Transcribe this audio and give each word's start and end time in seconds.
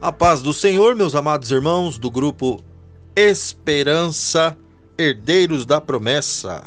A 0.00 0.12
paz 0.12 0.40
do 0.40 0.52
Senhor, 0.52 0.94
meus 0.94 1.16
amados 1.16 1.50
irmãos 1.50 1.98
do 1.98 2.08
grupo 2.08 2.62
Esperança, 3.16 4.56
Herdeiros 4.96 5.66
da 5.66 5.80
Promessa. 5.80 6.62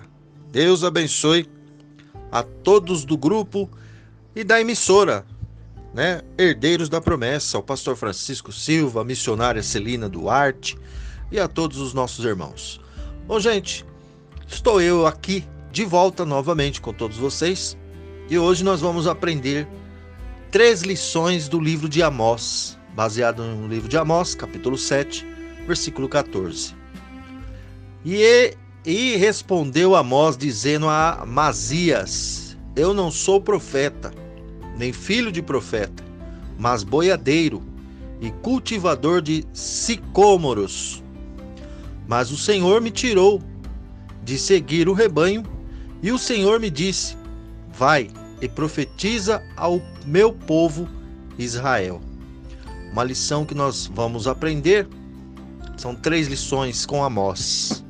Deus 0.52 0.84
abençoe 0.84 1.50
a 2.30 2.44
todos 2.44 3.06
do 3.06 3.18
grupo 3.18 3.70
e 4.36 4.44
da 4.44 4.60
emissora, 4.60 5.26
né? 5.94 6.20
Herdeiros 6.38 6.90
da 6.90 7.00
Promessa, 7.00 7.56
ao 7.56 7.64
pastor 7.64 7.96
Francisco 7.96 8.52
Silva, 8.52 9.00
a 9.00 9.06
missionária 9.06 9.64
Celina 9.64 10.10
Duarte 10.10 10.78
e 11.32 11.40
a 11.40 11.48
todos 11.48 11.78
os 11.78 11.94
nossos 11.94 12.26
irmãos. 12.26 12.82
Bom, 13.26 13.40
gente, 13.40 13.86
estou 14.46 14.82
eu 14.82 15.08
aqui 15.08 15.48
de 15.72 15.86
volta 15.86 16.26
novamente 16.26 16.82
com 16.82 16.92
todos 16.92 17.16
vocês 17.16 17.78
e 18.30 18.38
hoje 18.38 18.62
nós 18.62 18.82
vamos 18.82 19.08
aprender 19.08 19.66
três 20.52 20.82
lições 20.82 21.48
do 21.48 21.62
livro 21.62 21.88
de 21.88 22.04
Amós 22.04 22.78
baseado 22.94 23.44
no 23.44 23.68
livro 23.68 23.88
de 23.88 23.98
Amós, 23.98 24.36
capítulo 24.36 24.78
7, 24.78 25.26
versículo 25.66 26.10
14. 26.10 26.76
E, 28.06 28.56
e 28.86 29.16
respondeu 29.16 29.96
Amós, 29.96 30.38
dizendo 30.38 30.88
a 30.88 31.24
Masias: 31.26 32.58
Eu 32.76 32.94
não 32.94 33.12
sou 33.12 33.40
profeta, 33.40 34.12
nem 34.78 34.92
filho 34.92 35.32
de 35.32 35.42
profeta, 35.42 36.04
mas 36.58 36.84
boiadeiro 36.84 37.62
e 38.20 38.32
cultivador 38.32 39.22
de 39.22 39.46
sicômoros. 39.54 41.04
Mas 42.08 42.32
o 42.32 42.38
Senhor 42.38 42.82
me 42.82 42.92
tirou 42.92 43.42
de 44.24 44.38
seguir 44.38 44.90
o 44.90 44.94
rebanho, 44.94 45.44
e 46.02 46.12
o 46.12 46.18
Senhor 46.18 46.60
me 46.60 46.70
disse: 46.70 47.16
Vai 47.74 48.10
e 48.42 48.50
profetiza 48.50 49.42
ao 49.56 49.82
meu 50.06 50.34
povo 50.34 50.90
Israel. 51.38 52.11
Uma 52.92 53.04
lição 53.06 53.46
que 53.46 53.56
nós 53.56 53.88
vamos 53.88 54.28
aprender 54.28 54.88
são 55.78 55.96
três 55.96 56.28
lições 56.28 56.86
com 56.86 57.04
Amós. 57.04 57.86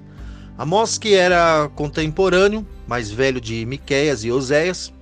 Amós 0.57 0.97
que 0.97 1.15
era 1.15 1.67
contemporâneo, 1.75 2.65
mais 2.87 3.09
velho 3.09 3.41
de 3.41 3.65
Miqueias 3.65 4.23
e 4.23 4.31
Oséias, 4.31 4.93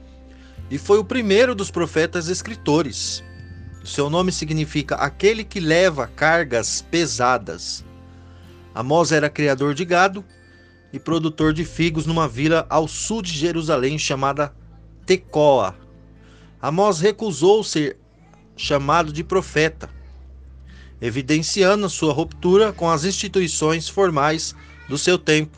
e 0.72 0.78
foi 0.78 1.00
o 1.00 1.04
primeiro 1.04 1.54
dos 1.54 1.70
profetas 1.70 2.30
escritores. 2.30 3.22
Seu 3.84 4.10
nome 4.10 4.32
significa 4.32 4.96
aquele 4.96 5.44
que 5.44 5.60
leva 5.60 6.08
cargas 6.08 6.82
pesadas. 6.90 7.84
Amós 8.74 9.12
era 9.12 9.30
criador 9.30 9.74
de 9.74 9.84
gado 9.84 10.24
e 10.94 11.00
produtor 11.00 11.52
de 11.54 11.66
figos 11.66 12.06
numa 12.06 12.28
vila 12.28 12.66
ao 12.70 12.88
sul 12.88 13.22
de 13.22 13.34
Jerusalém 13.34 14.00
chamada 14.00 14.54
Tecoa. 15.06 15.76
Amós 16.62 17.02
recusou 17.02 17.64
ser 17.64 17.99
chamado 18.60 19.14
de 19.14 19.24
profeta, 19.24 19.90
evidenciando 21.02 21.90
sua 21.90 22.12
ruptura 22.12 22.74
com 22.74 22.90
as 22.90 23.06
instituições 23.06 23.88
formais 23.88 24.54
do 24.90 24.98
seu 24.98 25.18
tempo, 25.18 25.58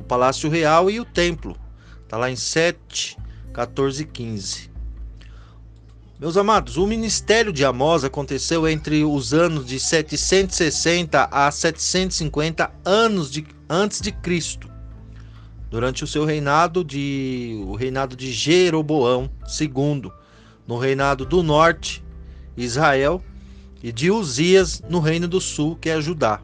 o 0.00 0.04
Palácio 0.04 0.48
Real 0.48 0.90
e 0.90 0.98
o 0.98 1.04
Templo. 1.04 1.54
Está 2.02 2.16
lá 2.16 2.30
em 2.30 2.36
7, 2.36 3.18
14 3.52 4.02
e 4.02 4.06
15. 4.06 4.70
Meus 6.18 6.38
amados, 6.38 6.78
o 6.78 6.86
ministério 6.86 7.52
de 7.52 7.66
Amós 7.66 8.02
aconteceu 8.02 8.66
entre 8.66 9.04
os 9.04 9.34
anos 9.34 9.66
de 9.66 9.78
760 9.78 11.28
a 11.30 11.50
750 11.50 12.72
anos 12.82 13.30
de, 13.30 13.46
antes 13.68 14.00
de 14.00 14.10
Cristo, 14.10 14.70
durante 15.68 16.02
o 16.02 16.06
seu 16.06 16.24
reinado 16.24 16.82
de 16.82 17.62
o 17.66 17.74
reinado 17.74 18.16
de 18.16 18.32
Jeroboão 18.32 19.28
II, 19.60 20.10
no 20.66 20.78
reinado 20.78 21.26
do 21.26 21.42
norte 21.42 22.01
Israel, 22.56 23.22
e 23.82 23.90
de 23.90 24.10
Uzias 24.10 24.82
no 24.88 25.00
Reino 25.00 25.26
do 25.26 25.40
Sul, 25.40 25.76
que 25.80 25.90
é 25.90 26.00
Judá. 26.00 26.40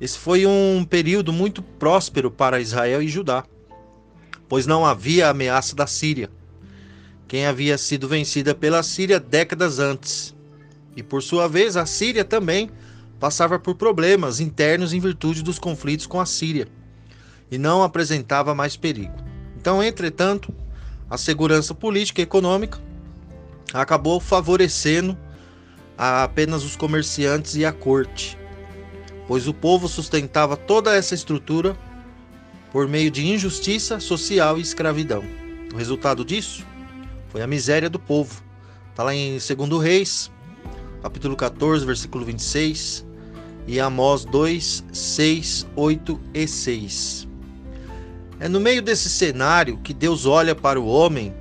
Esse 0.00 0.18
foi 0.18 0.44
um 0.44 0.84
período 0.84 1.32
muito 1.32 1.62
próspero 1.62 2.30
para 2.30 2.60
Israel 2.60 3.00
e 3.00 3.08
Judá, 3.08 3.44
pois 4.48 4.66
não 4.66 4.84
havia 4.84 5.28
ameaça 5.28 5.76
da 5.76 5.86
Síria, 5.86 6.28
quem 7.28 7.46
havia 7.46 7.78
sido 7.78 8.08
vencida 8.08 8.54
pela 8.54 8.82
Síria 8.82 9.20
décadas 9.20 9.78
antes. 9.78 10.34
E 10.96 11.02
por 11.02 11.22
sua 11.22 11.48
vez, 11.48 11.76
a 11.76 11.86
Síria 11.86 12.24
também 12.24 12.70
passava 13.18 13.58
por 13.58 13.74
problemas 13.76 14.40
internos 14.40 14.92
em 14.92 15.00
virtude 15.00 15.42
dos 15.42 15.58
conflitos 15.58 16.06
com 16.06 16.20
a 16.20 16.26
Síria 16.26 16.68
e 17.50 17.58
não 17.58 17.82
apresentava 17.82 18.54
mais 18.54 18.76
perigo. 18.76 19.14
Então, 19.56 19.82
entretanto, 19.82 20.52
a 21.08 21.16
segurança 21.16 21.74
política 21.74 22.20
e 22.20 22.24
econômica 22.24 22.78
acabou 23.80 24.20
favorecendo 24.20 25.18
apenas 25.98 26.64
os 26.64 26.76
comerciantes 26.76 27.56
e 27.56 27.64
a 27.64 27.72
corte, 27.72 28.38
pois 29.26 29.48
o 29.48 29.54
povo 29.54 29.88
sustentava 29.88 30.56
toda 30.56 30.94
essa 30.94 31.14
estrutura 31.14 31.76
por 32.72 32.88
meio 32.88 33.10
de 33.10 33.26
injustiça 33.26 34.00
social 34.00 34.58
e 34.58 34.60
escravidão. 34.62 35.24
O 35.72 35.76
resultado 35.76 36.24
disso 36.24 36.64
foi 37.28 37.42
a 37.42 37.46
miséria 37.46 37.90
do 37.90 37.98
povo. 37.98 38.42
Está 38.90 39.02
lá 39.02 39.14
em 39.14 39.32
2 39.32 39.82
Reis, 39.82 40.30
capítulo 41.02 41.36
14, 41.36 41.84
versículo 41.84 42.24
26, 42.24 43.04
e 43.66 43.80
Amós 43.80 44.24
2, 44.24 44.84
6, 44.92 45.66
8 45.74 46.20
e 46.32 46.46
6. 46.46 47.28
É 48.40 48.48
no 48.48 48.60
meio 48.60 48.82
desse 48.82 49.08
cenário 49.08 49.78
que 49.78 49.94
Deus 49.94 50.26
olha 50.26 50.54
para 50.54 50.80
o 50.80 50.86
homem 50.86 51.34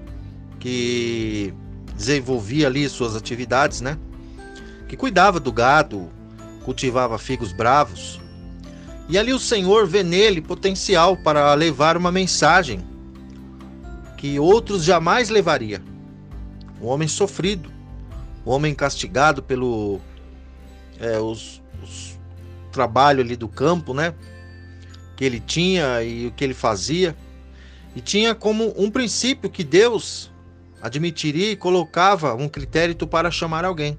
que 0.59 1.53
desenvolvia 1.95 2.67
ali 2.67 2.87
suas 2.89 3.15
atividades, 3.15 3.81
né? 3.81 3.97
Que 4.87 4.97
cuidava 4.97 5.39
do 5.39 5.51
gado, 5.51 6.09
cultivava 6.63 7.17
figos 7.17 7.51
bravos. 7.51 8.19
E 9.09 9.17
ali 9.17 9.33
o 9.33 9.39
Senhor 9.39 9.85
vê 9.85 10.03
nele 10.03 10.41
potencial 10.41 11.17
para 11.17 11.53
levar 11.53 11.97
uma 11.97 12.11
mensagem 12.11 12.81
que 14.17 14.39
outros 14.39 14.83
jamais 14.83 15.29
levaria. 15.29 15.81
Um 16.81 16.87
homem 16.87 17.07
sofrido, 17.07 17.71
um 18.45 18.51
homem 18.51 18.73
castigado 18.73 19.43
pelo 19.43 19.99
é, 20.99 21.19
os, 21.19 21.61
os 21.83 22.17
trabalho 22.71 23.21
ali 23.21 23.35
do 23.35 23.47
campo, 23.47 23.93
né? 23.93 24.13
Que 25.15 25.23
ele 25.23 25.39
tinha 25.39 26.01
e 26.03 26.27
o 26.27 26.31
que 26.31 26.43
ele 26.43 26.53
fazia. 26.53 27.15
E 27.95 28.01
tinha 28.01 28.33
como 28.33 28.73
um 28.75 28.89
princípio 28.89 29.49
que 29.49 29.63
Deus 29.63 30.31
admitiria 30.83 31.49
e 31.49 31.55
colocava 31.55 32.35
um 32.35 32.49
critério 32.49 32.93
para 33.07 33.31
chamar 33.31 33.63
alguém. 33.63 33.97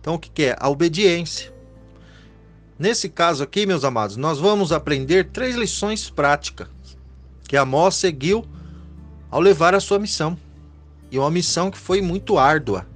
Então, 0.00 0.14
o 0.14 0.18
que 0.20 0.44
é? 0.44 0.56
A 0.60 0.68
obediência. 0.68 1.52
Nesse 2.78 3.08
caso 3.08 3.42
aqui, 3.42 3.66
meus 3.66 3.82
amados, 3.82 4.16
nós 4.16 4.38
vamos 4.38 4.70
aprender 4.70 5.30
três 5.32 5.56
lições 5.56 6.08
práticas 6.08 6.68
que 7.48 7.56
Amós 7.56 7.96
seguiu 7.96 8.44
ao 9.28 9.40
levar 9.40 9.74
a 9.74 9.80
sua 9.80 9.98
missão. 9.98 10.38
E 11.10 11.18
uma 11.18 11.30
missão 11.30 11.72
que 11.72 11.78
foi 11.78 12.00
muito 12.00 12.38
árdua, 12.38 12.86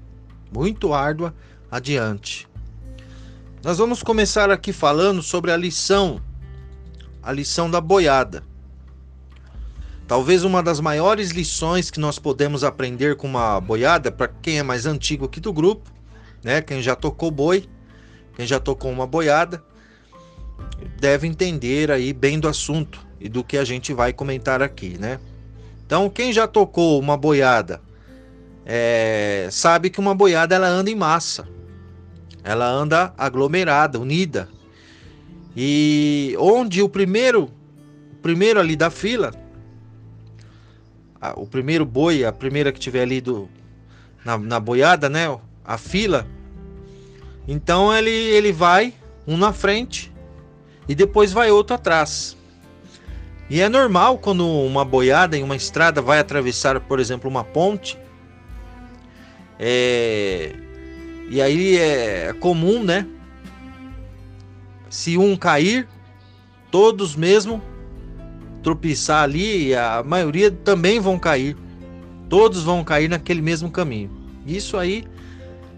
muito 0.52 0.94
árdua 0.94 1.34
adiante. 1.68 2.48
Nós 3.64 3.78
vamos 3.78 4.04
começar 4.04 4.52
aqui 4.52 4.72
falando 4.72 5.20
sobre 5.20 5.50
a 5.50 5.56
lição, 5.56 6.22
a 7.20 7.32
lição 7.32 7.68
da 7.68 7.80
boiada. 7.80 8.44
Talvez 10.08 10.42
uma 10.42 10.62
das 10.62 10.80
maiores 10.80 11.32
lições 11.32 11.90
que 11.90 12.00
nós 12.00 12.18
podemos 12.18 12.64
aprender 12.64 13.14
com 13.14 13.26
uma 13.26 13.60
boiada, 13.60 14.10
para 14.10 14.26
quem 14.26 14.58
é 14.58 14.62
mais 14.62 14.86
antigo 14.86 15.26
aqui 15.26 15.38
do 15.38 15.52
grupo, 15.52 15.92
né? 16.42 16.62
Quem 16.62 16.80
já 16.80 16.96
tocou 16.96 17.30
boi, 17.30 17.68
quem 18.34 18.46
já 18.46 18.58
tocou 18.58 18.90
uma 18.90 19.06
boiada, 19.06 19.62
deve 20.98 21.26
entender 21.26 21.90
aí 21.90 22.14
bem 22.14 22.40
do 22.40 22.48
assunto 22.48 23.06
e 23.20 23.28
do 23.28 23.44
que 23.44 23.58
a 23.58 23.64
gente 23.64 23.92
vai 23.92 24.14
comentar 24.14 24.62
aqui, 24.62 24.96
né? 24.98 25.20
Então, 25.84 26.08
quem 26.08 26.32
já 26.32 26.48
tocou 26.48 26.98
uma 26.98 27.16
boiada 27.16 27.82
é, 28.64 29.46
sabe 29.50 29.90
que 29.90 30.00
uma 30.00 30.14
boiada 30.14 30.54
ela 30.54 30.68
anda 30.68 30.90
em 30.90 30.94
massa, 30.94 31.46
ela 32.42 32.66
anda 32.66 33.12
aglomerada, 33.18 34.00
unida. 34.00 34.48
E 35.54 36.34
onde 36.38 36.80
o 36.80 36.88
primeiro, 36.88 37.50
o 38.12 38.16
primeiro 38.22 38.58
ali 38.58 38.74
da 38.74 38.88
fila 38.88 39.47
a, 41.20 41.38
o 41.38 41.46
primeiro 41.46 41.84
boi, 41.84 42.24
a 42.24 42.32
primeira 42.32 42.72
que 42.72 42.80
tiver 42.80 43.02
ali 43.02 43.20
do, 43.20 43.48
na, 44.24 44.38
na 44.38 44.60
boiada, 44.60 45.08
né? 45.08 45.38
A 45.64 45.76
fila. 45.78 46.26
Então 47.46 47.94
ele, 47.94 48.10
ele 48.10 48.52
vai 48.52 48.94
um 49.26 49.36
na 49.36 49.52
frente 49.52 50.12
e 50.88 50.94
depois 50.94 51.32
vai 51.32 51.50
outro 51.50 51.74
atrás. 51.74 52.36
E 53.50 53.60
é 53.60 53.68
normal 53.68 54.18
quando 54.18 54.46
uma 54.46 54.84
boiada 54.84 55.36
em 55.36 55.42
uma 55.42 55.56
estrada 55.56 56.02
vai 56.02 56.18
atravessar, 56.18 56.78
por 56.80 57.00
exemplo, 57.00 57.30
uma 57.30 57.42
ponte. 57.42 57.98
É... 59.58 60.54
E 61.30 61.40
aí 61.40 61.78
é 61.78 62.34
comum, 62.34 62.82
né? 62.82 63.06
Se 64.90 65.16
um 65.18 65.36
cair, 65.36 65.88
todos 66.70 67.16
mesmo 67.16 67.62
tropeçar 68.68 69.22
ali, 69.22 69.74
a 69.74 70.02
maioria 70.04 70.50
também 70.50 71.00
vão 71.00 71.18
cair. 71.18 71.56
Todos 72.28 72.62
vão 72.62 72.84
cair 72.84 73.08
naquele 73.08 73.40
mesmo 73.40 73.70
caminho. 73.70 74.10
Isso 74.46 74.76
aí 74.76 75.04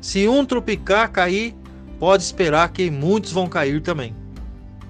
Se 0.00 0.26
um 0.26 0.44
tropicar, 0.44 1.12
cair, 1.12 1.54
pode 2.00 2.24
esperar 2.24 2.72
que 2.72 2.90
muitos 2.90 3.30
vão 3.30 3.46
cair 3.46 3.80
também. 3.80 4.16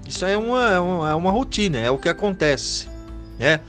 Isso 0.07 0.25
é 0.25 0.35
uma, 0.35 0.71
é 0.71 0.79
uma, 0.79 1.11
é 1.11 1.13
uma 1.13 1.29
rotina, 1.29 1.77
é 1.77 1.91
o 1.91 1.97
que 1.97 2.09
acontece. 2.09 2.87
Né? 3.37 3.59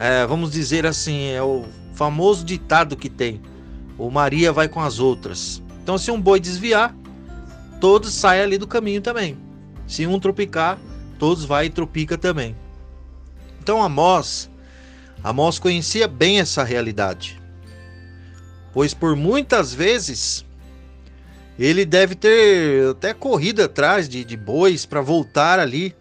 É, 0.00 0.26
vamos 0.26 0.50
dizer 0.50 0.84
assim, 0.84 1.28
é 1.28 1.42
o 1.42 1.64
famoso 1.94 2.44
ditado 2.44 2.96
que 2.96 3.08
tem: 3.08 3.40
o 3.96 4.10
Maria 4.10 4.52
vai 4.52 4.68
com 4.68 4.80
as 4.80 4.98
outras. 4.98 5.62
Então, 5.82 5.96
se 5.96 6.10
um 6.10 6.20
boi 6.20 6.40
desviar, 6.40 6.96
todos 7.80 8.12
saem 8.12 8.42
ali 8.42 8.58
do 8.58 8.66
caminho 8.66 9.00
também. 9.00 9.38
Se 9.86 10.06
um 10.06 10.18
tropicar, 10.18 10.78
todos 11.18 11.44
vai 11.44 11.66
e 11.66 11.70
tropica 11.70 12.18
também. 12.18 12.56
Então, 13.66 13.82
Amós, 13.82 14.48
Amós 15.24 15.58
conhecia 15.58 16.06
bem 16.06 16.38
essa 16.38 16.62
realidade, 16.62 17.42
pois 18.72 18.94
por 18.94 19.16
muitas 19.16 19.74
vezes 19.74 20.46
ele 21.58 21.84
deve 21.84 22.14
ter 22.14 22.90
até 22.90 23.12
corrido 23.12 23.64
atrás 23.64 24.08
de, 24.08 24.24
de 24.24 24.36
bois 24.36 24.86
para 24.86 25.00
voltar 25.00 25.58
ali, 25.58 25.96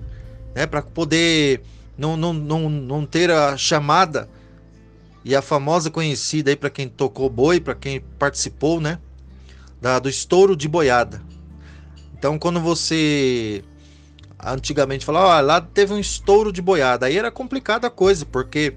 né, 0.54 0.68
para 0.68 0.84
poder 0.84 1.64
não, 1.98 2.16
não, 2.16 2.34
não, 2.34 2.70
não 2.70 3.04
ter 3.04 3.32
a 3.32 3.58
chamada 3.58 4.30
e 5.24 5.36
a 5.36 5.42
famosa 5.42 5.90
conhecida 5.90 6.52
aí 6.52 6.56
para 6.56 6.70
quem 6.70 6.88
tocou 6.88 7.32
boi, 7.32 7.60
para 7.60 7.74
quem 7.74 8.00
participou, 8.00 8.80
né, 8.80 9.00
da, 9.82 9.98
do 9.98 10.08
estouro 10.08 10.56
de 10.56 10.68
boiada. 10.68 11.20
Então, 12.14 12.38
quando 12.38 12.62
você 12.62 13.64
antigamente 14.44 15.06
falava, 15.06 15.40
lá 15.42 15.62
teve 15.62 15.94
um 15.94 16.00
estouro 16.00 16.52
de 16.52 16.62
boiada, 16.62 17.06
aí 17.06 17.18
era 17.18 17.32
complicada 17.32 17.88
a 17.88 17.90
coisa, 17.90 18.26
porque 18.26 18.74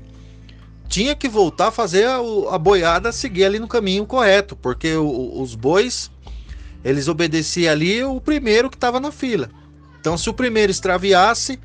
tinha 0.88 1.14
que 1.14 1.28
voltar 1.28 1.68
a 1.68 1.70
fazer 1.70 2.06
a, 2.06 2.18
a 2.50 2.58
boiada 2.58 3.12
seguir 3.12 3.44
ali 3.44 3.58
no 3.58 3.68
caminho 3.68 4.06
correto, 4.06 4.56
porque 4.56 4.94
o, 4.94 5.40
os 5.40 5.54
bois 5.54 6.10
eles 6.84 7.08
obedeciam 7.08 7.72
ali 7.72 8.02
o 8.02 8.20
primeiro 8.20 8.70
que 8.70 8.76
estava 8.76 9.00
na 9.00 9.10
fila. 9.10 9.50
Então, 10.00 10.16
se 10.16 10.30
o 10.30 10.34
primeiro 10.34 10.70
extraviasse, 10.70 11.58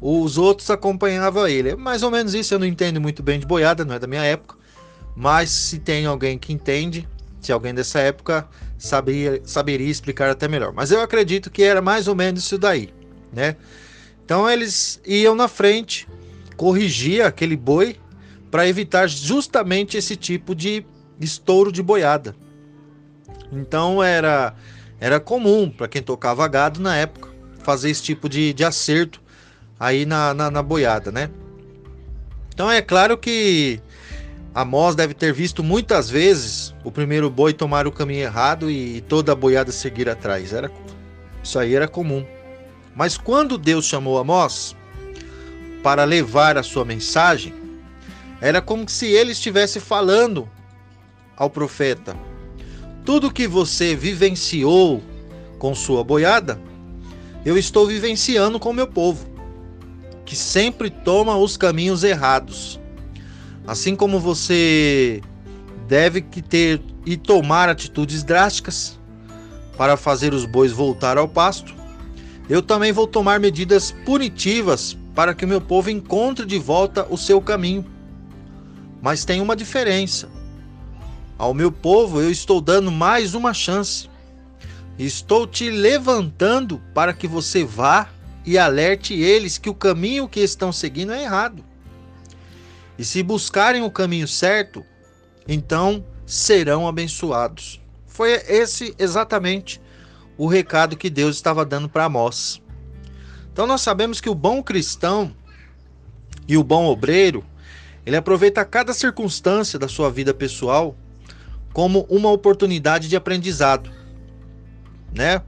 os 0.00 0.38
outros 0.38 0.70
acompanhavam 0.70 1.46
ele. 1.46 1.70
É 1.70 1.76
mais 1.76 2.02
ou 2.02 2.10
menos 2.10 2.34
isso, 2.34 2.54
eu 2.54 2.58
não 2.58 2.66
entendo 2.66 3.00
muito 3.00 3.22
bem 3.22 3.38
de 3.38 3.46
boiada, 3.46 3.84
não 3.84 3.94
é 3.94 3.98
da 3.98 4.06
minha 4.06 4.22
época. 4.22 4.56
Mas 5.14 5.50
se 5.50 5.78
tem 5.78 6.06
alguém 6.06 6.38
que 6.38 6.52
entende, 6.52 7.06
se 7.40 7.52
alguém 7.52 7.74
dessa 7.74 7.98
época 7.98 8.48
saberia 8.78 9.90
explicar 9.90 10.30
até 10.30 10.48
melhor. 10.48 10.72
Mas 10.72 10.90
eu 10.90 11.02
acredito 11.02 11.50
que 11.50 11.62
era 11.62 11.82
mais 11.82 12.08
ou 12.08 12.14
menos 12.14 12.44
isso 12.44 12.56
daí, 12.56 12.90
né? 13.32 13.56
Então 14.24 14.48
eles 14.48 15.00
iam 15.06 15.34
na 15.34 15.48
frente, 15.48 16.06
corrigia 16.56 17.26
aquele 17.26 17.56
boi 17.56 17.96
para 18.50 18.68
evitar 18.68 19.08
justamente 19.08 19.96
esse 19.96 20.16
tipo 20.16 20.54
de 20.54 20.84
estouro 21.20 21.70
de 21.72 21.82
boiada. 21.82 22.34
Então 23.52 24.02
era, 24.02 24.54
era 25.00 25.18
comum 25.18 25.70
para 25.70 25.88
quem 25.88 26.02
tocava 26.02 26.46
gado 26.48 26.80
na 26.80 26.96
época 26.96 27.30
fazer 27.62 27.90
esse 27.90 28.02
tipo 28.02 28.28
de, 28.28 28.52
de 28.52 28.64
acerto 28.64 29.20
aí 29.78 30.04
na, 30.04 30.34
na, 30.34 30.50
na 30.50 30.62
boiada, 30.62 31.10
né? 31.10 31.30
Então 32.52 32.70
é 32.70 32.82
claro 32.82 33.16
que 33.16 33.80
Amós 34.54 34.94
deve 34.94 35.14
ter 35.14 35.32
visto 35.32 35.62
muitas 35.62 36.10
vezes 36.10 36.74
o 36.84 36.90
primeiro 36.90 37.30
boi 37.30 37.52
tomar 37.52 37.86
o 37.86 37.92
caminho 37.92 38.22
errado 38.22 38.70
e 38.70 39.00
toda 39.02 39.32
a 39.32 39.34
boiada 39.34 39.70
seguir 39.70 40.08
atrás. 40.08 40.52
Era, 40.52 40.70
isso 41.42 41.58
aí 41.58 41.74
era 41.74 41.86
comum. 41.86 42.26
Mas 43.00 43.16
quando 43.16 43.56
Deus 43.56 43.86
chamou 43.86 44.18
Amós 44.18 44.76
para 45.82 46.04
levar 46.04 46.58
a 46.58 46.62
sua 46.62 46.84
mensagem, 46.84 47.54
era 48.42 48.60
como 48.60 48.86
se 48.90 49.06
ele 49.06 49.32
estivesse 49.32 49.80
falando 49.80 50.46
ao 51.34 51.48
profeta: 51.48 52.14
tudo 53.02 53.32
que 53.32 53.48
você 53.48 53.96
vivenciou 53.96 55.02
com 55.58 55.74
sua 55.74 56.04
boiada, 56.04 56.60
eu 57.42 57.56
estou 57.56 57.86
vivenciando 57.86 58.60
com 58.60 58.70
meu 58.70 58.86
povo, 58.86 59.26
que 60.26 60.36
sempre 60.36 60.90
toma 60.90 61.38
os 61.38 61.56
caminhos 61.56 62.04
errados. 62.04 62.78
Assim 63.66 63.96
como 63.96 64.20
você 64.20 65.22
deve 65.88 66.20
que 66.20 66.42
ter 66.42 66.82
e 67.06 67.16
tomar 67.16 67.66
atitudes 67.70 68.22
drásticas 68.22 69.00
para 69.78 69.96
fazer 69.96 70.34
os 70.34 70.44
bois 70.44 70.70
voltar 70.70 71.16
ao 71.16 71.26
pasto, 71.26 71.79
eu 72.50 72.60
também 72.60 72.90
vou 72.90 73.06
tomar 73.06 73.38
medidas 73.38 73.92
punitivas 74.04 74.98
para 75.14 75.32
que 75.32 75.44
o 75.44 75.48
meu 75.48 75.60
povo 75.60 75.88
encontre 75.88 76.44
de 76.44 76.58
volta 76.58 77.06
o 77.08 77.16
seu 77.16 77.40
caminho. 77.40 77.86
Mas 79.00 79.24
tem 79.24 79.40
uma 79.40 79.54
diferença. 79.54 80.28
Ao 81.38 81.54
meu 81.54 81.70
povo 81.70 82.20
eu 82.20 82.28
estou 82.28 82.60
dando 82.60 82.90
mais 82.90 83.36
uma 83.36 83.54
chance. 83.54 84.10
Estou 84.98 85.46
te 85.46 85.70
levantando 85.70 86.82
para 86.92 87.14
que 87.14 87.28
você 87.28 87.64
vá 87.64 88.08
e 88.44 88.58
alerte 88.58 89.14
eles 89.14 89.56
que 89.56 89.70
o 89.70 89.74
caminho 89.74 90.28
que 90.28 90.40
estão 90.40 90.72
seguindo 90.72 91.12
é 91.12 91.22
errado. 91.22 91.64
E 92.98 93.04
se 93.04 93.22
buscarem 93.22 93.84
o 93.84 93.90
caminho 93.92 94.26
certo, 94.26 94.84
então 95.46 96.04
serão 96.26 96.88
abençoados. 96.88 97.80
Foi 98.08 98.32
esse 98.48 98.92
exatamente 98.98 99.80
o 100.40 100.46
recado 100.46 100.96
que 100.96 101.10
Deus 101.10 101.36
estava 101.36 101.66
dando 101.66 101.86
para 101.86 102.06
Amós. 102.06 102.62
Então 103.52 103.66
nós 103.66 103.82
sabemos 103.82 104.22
que 104.22 104.30
o 104.30 104.34
bom 104.34 104.62
cristão 104.62 105.36
e 106.48 106.56
o 106.56 106.64
bom 106.64 106.86
obreiro, 106.86 107.44
ele 108.06 108.16
aproveita 108.16 108.64
cada 108.64 108.94
circunstância 108.94 109.78
da 109.78 109.86
sua 109.86 110.10
vida 110.10 110.32
pessoal 110.32 110.96
como 111.74 112.06
uma 112.08 112.30
oportunidade 112.30 113.06
de 113.06 113.16
aprendizado, 113.16 113.90
né? 115.12 115.42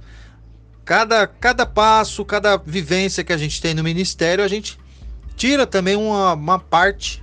Cada, 0.85 1.27
cada 1.27 1.65
passo, 1.65 2.23
cada 2.23 2.59
vivência 2.59 3.25
que 3.25 3.33
a 3.33 3.39
gente 3.39 3.63
tem 3.63 3.73
no 3.73 3.83
ministério, 3.83 4.45
a 4.45 4.49
gente 4.49 4.79
tira 5.35 5.67
também 5.67 5.97
uma, 5.97 6.35
uma 6.35 6.59
parte 6.59 7.23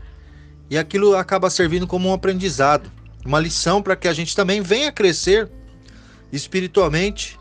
e 0.71 0.75
aquilo 0.75 1.16
acaba 1.16 1.51
servindo 1.51 1.86
como 1.86 2.10
um 2.10 2.13
aprendizado, 2.13 2.92
uma 3.24 3.39
lição 3.39 3.80
para 3.80 3.95
que 3.95 4.07
a 4.07 4.13
gente 4.13 4.36
também 4.36 4.60
venha 4.60 4.92
crescer 4.92 5.51
espiritualmente 6.31 7.38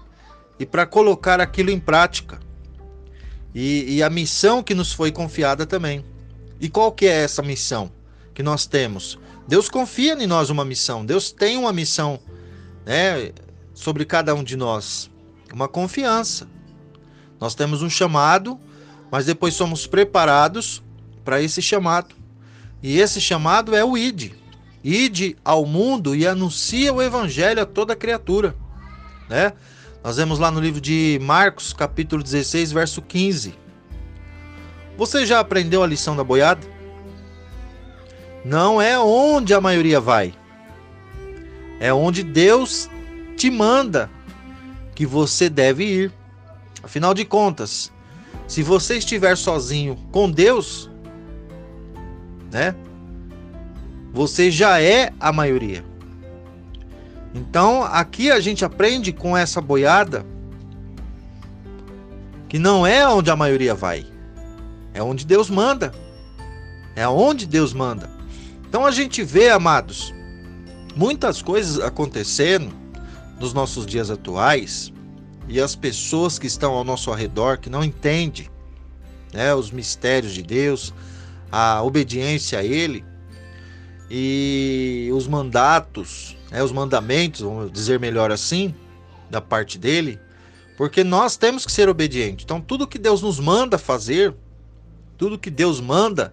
e 0.58 0.66
para 0.66 0.86
colocar 0.86 1.40
aquilo 1.40 1.70
em 1.70 1.78
prática. 1.78 2.38
E, 3.54 3.96
e, 3.96 4.02
a 4.02 4.10
missão 4.10 4.62
que 4.62 4.74
nos 4.74 4.92
foi 4.92 5.10
confiada 5.10 5.64
também. 5.66 6.04
E 6.60 6.68
qual 6.68 6.92
que 6.92 7.06
é 7.06 7.22
essa 7.22 7.42
missão 7.42 7.90
que 8.34 8.42
nós 8.42 8.66
temos? 8.66 9.18
Deus 9.46 9.68
confia 9.68 10.12
em 10.12 10.26
nós 10.26 10.50
uma 10.50 10.64
missão. 10.64 11.04
Deus 11.04 11.32
tem 11.32 11.56
uma 11.56 11.72
missão, 11.72 12.20
né, 12.84 13.32
sobre 13.72 14.04
cada 14.04 14.34
um 14.34 14.44
de 14.44 14.56
nós. 14.56 15.10
Uma 15.52 15.66
confiança. 15.66 16.46
Nós 17.40 17.54
temos 17.54 17.82
um 17.82 17.88
chamado, 17.88 18.58
mas 19.10 19.24
depois 19.26 19.54
somos 19.54 19.86
preparados 19.86 20.82
para 21.24 21.40
esse 21.40 21.62
chamado. 21.62 22.14
E 22.82 22.98
esse 22.98 23.20
chamado 23.20 23.74
é 23.74 23.84
o 23.84 23.96
ide. 23.96 24.34
Ide 24.84 25.36
ao 25.44 25.64
mundo 25.64 26.14
e 26.14 26.26
anuncia 26.26 26.92
o 26.92 27.02
evangelho 27.02 27.62
a 27.62 27.66
toda 27.66 27.96
criatura, 27.96 28.54
né? 29.28 29.52
Nós 30.02 30.16
vemos 30.16 30.38
lá 30.38 30.50
no 30.50 30.60
livro 30.60 30.80
de 30.80 31.18
Marcos, 31.20 31.72
capítulo 31.72 32.22
16, 32.22 32.70
verso 32.70 33.02
15. 33.02 33.54
Você 34.96 35.26
já 35.26 35.40
aprendeu 35.40 35.82
a 35.82 35.86
lição 35.86 36.16
da 36.16 36.22
boiada? 36.22 36.66
Não 38.44 38.80
é 38.80 38.98
onde 38.98 39.52
a 39.52 39.60
maioria 39.60 40.00
vai. 40.00 40.32
É 41.80 41.92
onde 41.92 42.22
Deus 42.22 42.88
te 43.36 43.50
manda 43.50 44.08
que 44.94 45.04
você 45.04 45.48
deve 45.48 45.84
ir. 45.84 46.12
Afinal 46.82 47.12
de 47.12 47.24
contas, 47.24 47.92
se 48.46 48.62
você 48.62 48.98
estiver 48.98 49.36
sozinho 49.36 49.96
com 50.12 50.30
Deus, 50.30 50.88
né? 52.52 52.74
Você 54.12 54.50
já 54.50 54.80
é 54.80 55.12
a 55.20 55.32
maioria. 55.32 55.84
Então, 57.34 57.82
aqui 57.82 58.30
a 58.30 58.40
gente 58.40 58.64
aprende 58.64 59.12
com 59.12 59.36
essa 59.36 59.60
boiada 59.60 60.24
que 62.48 62.58
não 62.58 62.86
é 62.86 63.06
onde 63.06 63.30
a 63.30 63.36
maioria 63.36 63.74
vai. 63.74 64.06
É 64.94 65.02
onde 65.02 65.26
Deus 65.26 65.50
manda. 65.50 65.92
É 66.96 67.06
onde 67.06 67.46
Deus 67.46 67.72
manda. 67.72 68.10
Então 68.68 68.84
a 68.84 68.90
gente 68.90 69.22
vê, 69.22 69.48
amados, 69.50 70.12
muitas 70.96 71.40
coisas 71.40 71.80
acontecendo 71.80 72.74
nos 73.38 73.52
nossos 73.52 73.86
dias 73.86 74.10
atuais 74.10 74.92
e 75.48 75.60
as 75.60 75.74
pessoas 75.74 76.38
que 76.38 76.46
estão 76.46 76.74
ao 76.74 76.84
nosso 76.84 77.10
redor 77.12 77.58
que 77.58 77.70
não 77.70 77.82
entendem 77.82 78.48
né, 79.32 79.54
os 79.54 79.70
mistérios 79.70 80.34
de 80.34 80.42
Deus, 80.42 80.92
a 81.50 81.82
obediência 81.82 82.58
a 82.58 82.64
Ele 82.64 83.04
e 84.10 85.10
os 85.14 85.26
mandatos, 85.26 86.36
né, 86.50 86.62
os 86.62 86.72
mandamentos, 86.72 87.40
vamos 87.40 87.72
dizer 87.72 87.98
melhor 88.00 88.30
assim, 88.30 88.74
da 89.30 89.40
parte 89.40 89.78
dele, 89.78 90.18
porque 90.76 91.02
nós 91.04 91.36
temos 91.36 91.66
que 91.66 91.72
ser 91.72 91.88
obedientes. 91.88 92.44
Então, 92.44 92.60
tudo 92.60 92.86
que 92.86 92.98
Deus 92.98 93.20
nos 93.20 93.40
manda 93.40 93.78
fazer, 93.78 94.34
tudo 95.16 95.38
que 95.38 95.50
Deus 95.50 95.80
manda, 95.80 96.32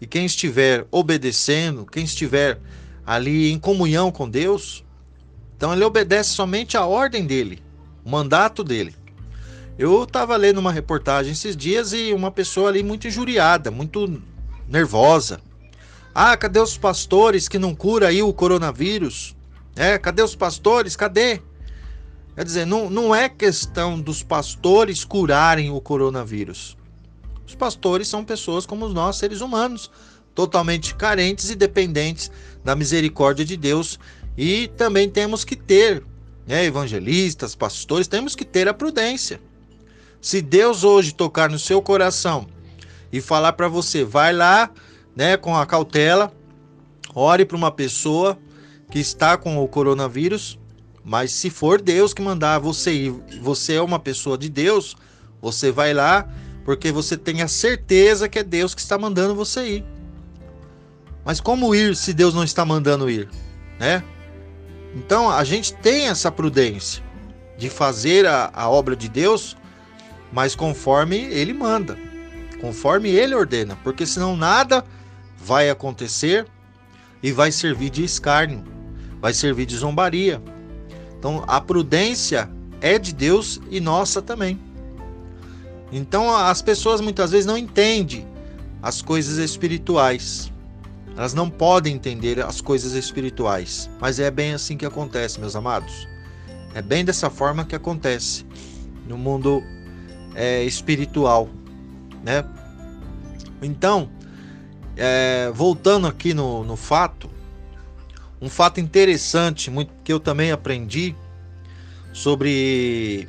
e 0.00 0.06
quem 0.06 0.24
estiver 0.24 0.86
obedecendo, 0.90 1.84
quem 1.84 2.04
estiver 2.04 2.60
ali 3.04 3.50
em 3.50 3.58
comunhão 3.58 4.10
com 4.12 4.28
Deus, 4.28 4.84
Então 5.56 5.72
ele 5.72 5.82
obedece 5.82 6.30
somente 6.30 6.76
a 6.76 6.86
ordem 6.86 7.26
dele, 7.26 7.60
o 8.04 8.10
mandato 8.10 8.62
dele. 8.62 8.94
Eu 9.76 10.04
estava 10.04 10.36
lendo 10.36 10.58
uma 10.58 10.70
reportagem 10.70 11.32
esses 11.32 11.56
dias 11.56 11.92
e 11.92 12.12
uma 12.12 12.30
pessoa 12.30 12.68
ali 12.68 12.82
muito 12.82 13.08
injuriada, 13.08 13.70
muito 13.70 14.22
nervosa. 14.68 15.40
Ah, 16.14 16.36
cadê 16.36 16.60
os 16.60 16.76
pastores 16.76 17.48
que 17.48 17.58
não 17.58 17.74
cura 17.74 18.08
aí 18.08 18.22
o 18.22 18.32
coronavírus? 18.32 19.34
É, 19.78 19.96
cadê 19.96 20.22
os 20.22 20.34
pastores? 20.34 20.96
Cadê? 20.96 21.40
Quer 22.34 22.44
dizer, 22.44 22.66
não, 22.66 22.90
não 22.90 23.14
é 23.14 23.28
questão 23.28 24.00
dos 24.00 24.24
pastores 24.24 25.04
curarem 25.04 25.70
o 25.70 25.80
coronavírus. 25.80 26.76
Os 27.46 27.54
pastores 27.54 28.08
são 28.08 28.24
pessoas 28.24 28.66
como 28.66 28.88
nós, 28.88 29.18
seres 29.18 29.40
humanos, 29.40 29.88
totalmente 30.34 30.96
carentes 30.96 31.48
e 31.48 31.54
dependentes 31.54 32.28
da 32.64 32.74
misericórdia 32.74 33.44
de 33.44 33.56
Deus. 33.56 34.00
E 34.36 34.66
também 34.76 35.08
temos 35.08 35.44
que 35.44 35.54
ter, 35.54 36.02
né, 36.44 36.64
evangelistas, 36.64 37.54
pastores, 37.54 38.08
temos 38.08 38.34
que 38.34 38.44
ter 38.44 38.66
a 38.66 38.74
prudência. 38.74 39.40
Se 40.20 40.42
Deus 40.42 40.82
hoje 40.82 41.14
tocar 41.14 41.48
no 41.48 41.58
seu 41.58 41.80
coração 41.80 42.48
e 43.12 43.20
falar 43.20 43.52
para 43.52 43.68
você, 43.68 44.02
vai 44.02 44.32
lá, 44.32 44.72
né, 45.14 45.36
com 45.36 45.56
a 45.56 45.64
cautela, 45.64 46.32
ore 47.14 47.44
para 47.44 47.56
uma 47.56 47.70
pessoa 47.70 48.36
que 48.90 48.98
está 48.98 49.36
com 49.36 49.62
o 49.62 49.68
coronavírus, 49.68 50.58
mas 51.04 51.32
se 51.32 51.50
for 51.50 51.80
Deus 51.80 52.12
que 52.12 52.22
mandar 52.22 52.58
você 52.58 52.92
ir, 52.92 53.14
você 53.40 53.74
é 53.74 53.82
uma 53.82 53.98
pessoa 53.98 54.36
de 54.36 54.48
Deus, 54.48 54.96
você 55.40 55.70
vai 55.70 55.94
lá 55.94 56.28
porque 56.64 56.92
você 56.92 57.16
tem 57.16 57.40
a 57.40 57.48
certeza 57.48 58.28
que 58.28 58.38
é 58.38 58.42
Deus 58.42 58.74
que 58.74 58.80
está 58.80 58.98
mandando 58.98 59.34
você 59.34 59.76
ir. 59.76 59.84
Mas 61.24 61.40
como 61.40 61.74
ir 61.74 61.96
se 61.96 62.12
Deus 62.12 62.34
não 62.34 62.44
está 62.44 62.64
mandando 62.64 63.08
ir, 63.08 63.28
né? 63.78 64.02
Então 64.94 65.30
a 65.30 65.44
gente 65.44 65.72
tem 65.74 66.08
essa 66.08 66.30
prudência 66.30 67.02
de 67.56 67.70
fazer 67.70 68.26
a, 68.26 68.50
a 68.52 68.68
obra 68.68 68.94
de 68.94 69.08
Deus, 69.08 69.56
mas 70.32 70.54
conforme 70.54 71.16
Ele 71.16 71.52
manda, 71.52 71.98
conforme 72.60 73.08
Ele 73.08 73.34
ordena, 73.34 73.78
porque 73.82 74.04
senão 74.04 74.36
nada 74.36 74.84
vai 75.38 75.70
acontecer 75.70 76.46
e 77.22 77.32
vai 77.32 77.50
servir 77.50 77.90
de 77.90 78.04
escárnio 78.04 78.77
vai 79.20 79.32
servir 79.32 79.66
de 79.66 79.76
zombaria. 79.76 80.42
Então 81.18 81.44
a 81.46 81.60
prudência 81.60 82.50
é 82.80 82.98
de 82.98 83.12
Deus 83.12 83.60
e 83.70 83.80
nossa 83.80 84.22
também. 84.22 84.58
Então 85.90 86.34
as 86.34 86.62
pessoas 86.62 87.00
muitas 87.00 87.30
vezes 87.30 87.46
não 87.46 87.56
entendem 87.56 88.26
as 88.82 89.02
coisas 89.02 89.38
espirituais. 89.38 90.52
Elas 91.16 91.34
não 91.34 91.50
podem 91.50 91.96
entender 91.96 92.40
as 92.40 92.60
coisas 92.60 92.92
espirituais. 92.92 93.90
Mas 94.00 94.20
é 94.20 94.30
bem 94.30 94.52
assim 94.52 94.76
que 94.76 94.86
acontece, 94.86 95.40
meus 95.40 95.56
amados. 95.56 96.06
É 96.74 96.80
bem 96.80 97.04
dessa 97.04 97.28
forma 97.28 97.64
que 97.64 97.74
acontece 97.74 98.46
no 99.08 99.18
mundo 99.18 99.62
é, 100.34 100.62
espiritual, 100.62 101.48
né? 102.22 102.44
Então, 103.60 104.08
é, 104.96 105.50
voltando 105.52 106.06
aqui 106.06 106.32
no, 106.32 106.62
no 106.62 106.76
fato, 106.76 107.28
um 108.40 108.48
fato 108.48 108.80
interessante, 108.80 109.70
muito 109.70 109.92
que 110.04 110.12
eu 110.12 110.20
também 110.20 110.52
aprendi 110.52 111.14
sobre 112.12 113.28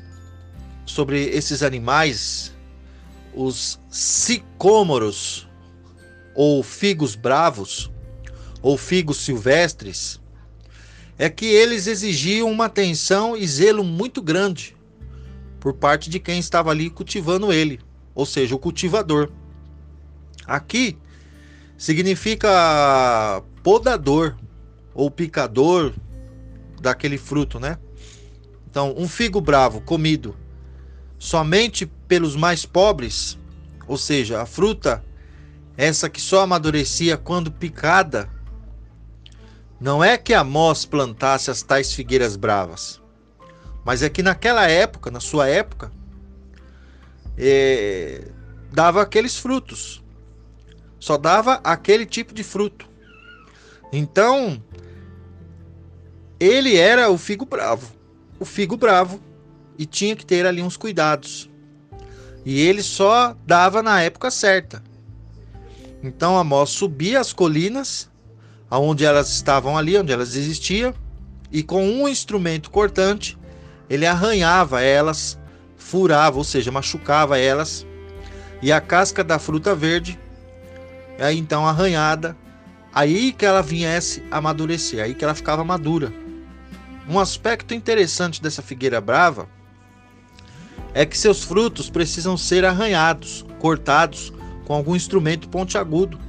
sobre 0.86 1.26
esses 1.30 1.62
animais, 1.62 2.52
os 3.34 3.80
sicômoros 3.90 5.48
ou 6.34 6.64
figos 6.64 7.16
bravos 7.16 7.92
ou 8.62 8.76
figos 8.78 9.18
silvestres, 9.18 10.20
é 11.18 11.30
que 11.30 11.46
eles 11.46 11.86
exigiam 11.86 12.50
uma 12.50 12.66
atenção 12.66 13.38
e 13.38 13.46
zelo 13.46 13.84
muito 13.84 14.22
grande 14.22 14.76
por 15.60 15.74
parte 15.74 16.10
de 16.10 16.20
quem 16.20 16.40
estava 16.40 16.72
ali 16.72 16.90
cultivando 16.90 17.54
ele, 17.54 17.80
ou 18.16 18.26
seja, 18.26 18.56
o 18.56 18.60
cultivador. 18.60 19.30
Aqui 20.48 20.98
significa 21.78 23.44
podador, 23.62 24.36
ou 25.00 25.10
picador 25.10 25.94
daquele 26.82 27.18
fruto, 27.18 27.58
né? 27.58 27.78
Então, 28.70 28.94
um 28.98 29.08
figo 29.08 29.40
bravo 29.40 29.80
comido 29.80 30.36
somente 31.18 31.86
pelos 31.86 32.36
mais 32.36 32.66
pobres, 32.66 33.40
ou 33.88 33.98
seja, 33.98 34.42
a 34.42 34.46
fruta 34.46 35.04
essa 35.78 36.10
que 36.10 36.20
só 36.20 36.42
amadurecia 36.42 37.16
quando 37.16 37.50
picada, 37.50 38.30
não 39.80 40.04
é 40.04 40.18
que 40.18 40.34
Amós 40.34 40.84
plantasse 40.84 41.50
as 41.50 41.62
tais 41.62 41.94
figueiras 41.94 42.36
bravas, 42.36 43.02
mas 43.86 44.04
é 44.04 44.10
que 44.10 44.22
naquela 44.22 44.68
época, 44.68 45.10
na 45.10 45.22
sua 45.22 45.48
época, 45.48 45.94
é, 47.38 48.28
dava 48.74 49.02
aqueles 49.02 49.38
frutos, 49.38 50.04
só 51.00 51.18
dava 51.18 51.62
aquele 51.64 52.06
tipo 52.06 52.34
de 52.34 52.44
fruto. 52.44 52.90
Então, 53.92 54.62
ele 56.40 56.78
era 56.78 57.10
o 57.10 57.18
figo 57.18 57.46
bravo. 57.46 57.92
O 58.40 58.46
figo 58.46 58.78
bravo. 58.78 59.20
E 59.78 59.86
tinha 59.86 60.16
que 60.16 60.26
ter 60.26 60.46
ali 60.46 60.62
uns 60.62 60.78
cuidados. 60.78 61.50
E 62.46 62.62
ele 62.62 62.82
só 62.82 63.36
dava 63.46 63.84
na 63.84 64.02
época 64.02 64.32
certa. 64.32 64.82
Então 66.02 66.38
Amós 66.38 66.70
subia 66.70 67.20
as 67.20 67.34
colinas, 67.34 68.10
aonde 68.70 69.04
elas 69.04 69.30
estavam 69.30 69.78
ali, 69.78 69.98
onde 69.98 70.14
elas 70.14 70.36
existiam, 70.36 70.94
e 71.52 71.62
com 71.62 71.86
um 71.86 72.08
instrumento 72.08 72.72
cortante, 72.72 73.38
ele 73.90 74.06
arranhava 74.06 74.82
elas, 74.82 75.38
furava, 75.76 76.38
ou 76.38 76.44
seja, 76.44 76.72
machucava 76.72 77.38
elas, 77.38 77.86
e 78.62 78.72
a 78.72 78.80
casca 78.80 79.24
da 79.24 79.40
fruta 79.40 79.76
verde, 79.76 80.18
aí 81.20 81.38
então 81.38 81.68
arranhada, 81.68 82.38
aí 82.94 83.34
que 83.34 83.46
ela 83.46 83.62
viesse 83.62 84.24
amadurecer, 84.32 85.04
aí 85.04 85.14
que 85.14 85.24
ela 85.24 85.36
ficava 85.36 85.64
madura. 85.66 86.14
Um 87.10 87.18
aspecto 87.18 87.74
interessante 87.74 88.40
dessa 88.40 88.62
figueira 88.62 89.02
brava 89.02 89.48
é 90.94 91.08
que 91.08 91.18
seus 91.18 91.44
frutos 91.44 91.90
precisam 91.90 92.38
ser 92.38 92.64
arranhados, 92.64 93.44
cortados 93.58 94.32
com 94.66 94.76
algum 94.76 94.96
instrumento 94.96 95.50
pontiagudo, 95.50 96.20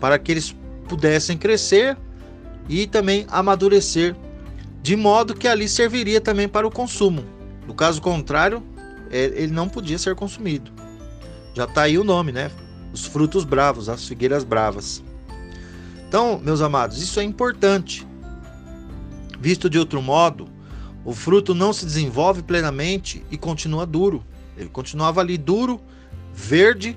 para 0.00 0.18
que 0.18 0.32
eles 0.32 0.54
pudessem 0.88 1.38
crescer 1.38 1.96
e 2.68 2.88
também 2.88 3.24
amadurecer, 3.30 4.16
de 4.82 4.96
modo 4.96 5.32
que 5.32 5.46
ali 5.46 5.68
serviria 5.68 6.20
também 6.20 6.48
para 6.48 6.66
o 6.66 6.72
consumo. 6.72 7.24
No 7.64 7.72
caso 7.72 8.02
contrário, 8.02 8.64
é, 9.12 9.26
ele 9.36 9.52
não 9.52 9.68
podia 9.68 9.96
ser 9.96 10.16
consumido. 10.16 10.72
Já 11.54 11.64
está 11.64 11.82
aí 11.82 11.96
o 11.96 12.04
nome, 12.04 12.32
né? 12.32 12.50
Os 12.92 13.06
frutos 13.06 13.44
bravos, 13.44 13.88
as 13.88 14.04
figueiras 14.08 14.42
bravas. 14.42 15.04
Então, 16.08 16.40
meus 16.42 16.60
amados, 16.60 17.00
isso 17.00 17.20
é 17.20 17.22
importante. 17.22 18.04
Visto 19.44 19.68
de 19.68 19.78
outro 19.78 20.00
modo, 20.00 20.48
o 21.04 21.12
fruto 21.12 21.54
não 21.54 21.70
se 21.70 21.84
desenvolve 21.84 22.42
plenamente 22.42 23.22
e 23.30 23.36
continua 23.36 23.84
duro. 23.84 24.24
Ele 24.56 24.70
continuava 24.70 25.20
ali 25.20 25.36
duro, 25.36 25.78
verde 26.32 26.96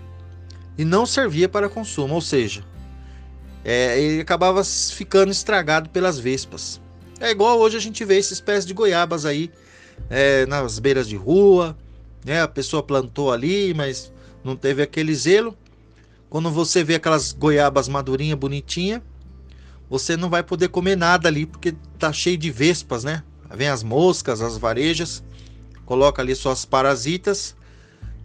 e 0.77 0.85
não 0.85 1.05
servia 1.05 1.49
para 1.49 1.67
consumo, 1.67 2.13
ou 2.13 2.21
seja, 2.21 2.63
é, 3.65 3.99
ele 3.99 4.21
acabava 4.21 4.63
ficando 4.63 5.29
estragado 5.29 5.89
pelas 5.89 6.17
vespas. 6.17 6.79
É 7.19 7.31
igual 7.31 7.59
hoje 7.59 7.75
a 7.75 7.81
gente 7.81 8.05
vê 8.05 8.15
esses 8.15 8.39
pés 8.39 8.65
de 8.65 8.73
goiabas 8.73 9.25
aí 9.25 9.51
é, 10.09 10.45
nas 10.45 10.79
beiras 10.79 11.05
de 11.05 11.17
rua, 11.17 11.77
né? 12.23 12.41
A 12.41 12.47
pessoa 12.47 12.81
plantou 12.81 13.29
ali, 13.29 13.73
mas 13.73 14.09
não 14.41 14.55
teve 14.55 14.81
aquele 14.81 15.13
zelo. 15.13 15.53
Quando 16.29 16.49
você 16.49 16.81
vê 16.81 16.95
aquelas 16.95 17.33
goiabas 17.33 17.89
madurinha, 17.89 18.37
bonitinha, 18.37 19.03
você 19.89 20.17
não 20.17 20.29
vai 20.29 20.43
poder 20.43 20.69
comer 20.69 20.95
nada 20.95 21.29
ali 21.29 21.45
porque 21.45 21.73
tá 21.97 22.11
cheio 22.11 22.37
de 22.37 22.51
vespas, 22.51 23.03
né? 23.03 23.23
Vem 23.55 23.69
as 23.69 23.83
moscas, 23.83 24.41
as 24.41 24.57
varejas, 24.57 25.23
coloca 25.85 26.21
ali 26.21 26.35
suas 26.35 26.65
parasitas 26.65 27.55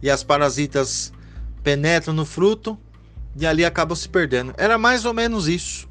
e 0.01 0.09
as 0.09 0.23
parasitas 0.23 1.13
penetram 1.63 2.13
no 2.13 2.25
fruto 2.25 2.77
e 3.35 3.45
ali 3.47 3.63
acabam 3.63 3.95
se 3.95 4.09
perdendo. 4.09 4.53
Era 4.57 4.77
mais 4.77 5.05
ou 5.05 5.13
menos 5.13 5.47
isso. 5.47 5.87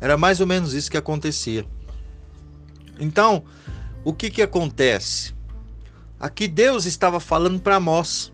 Era 0.00 0.16
mais 0.16 0.40
ou 0.40 0.46
menos 0.46 0.72
isso 0.72 0.90
que 0.90 0.96
acontecia. 0.96 1.66
Então, 2.98 3.44
o 4.04 4.14
que 4.14 4.30
que 4.30 4.40
acontece? 4.40 5.34
Aqui 6.18 6.46
Deus 6.46 6.86
estava 6.86 7.18
falando 7.18 7.60
para 7.60 7.76
Amós: 7.76 8.32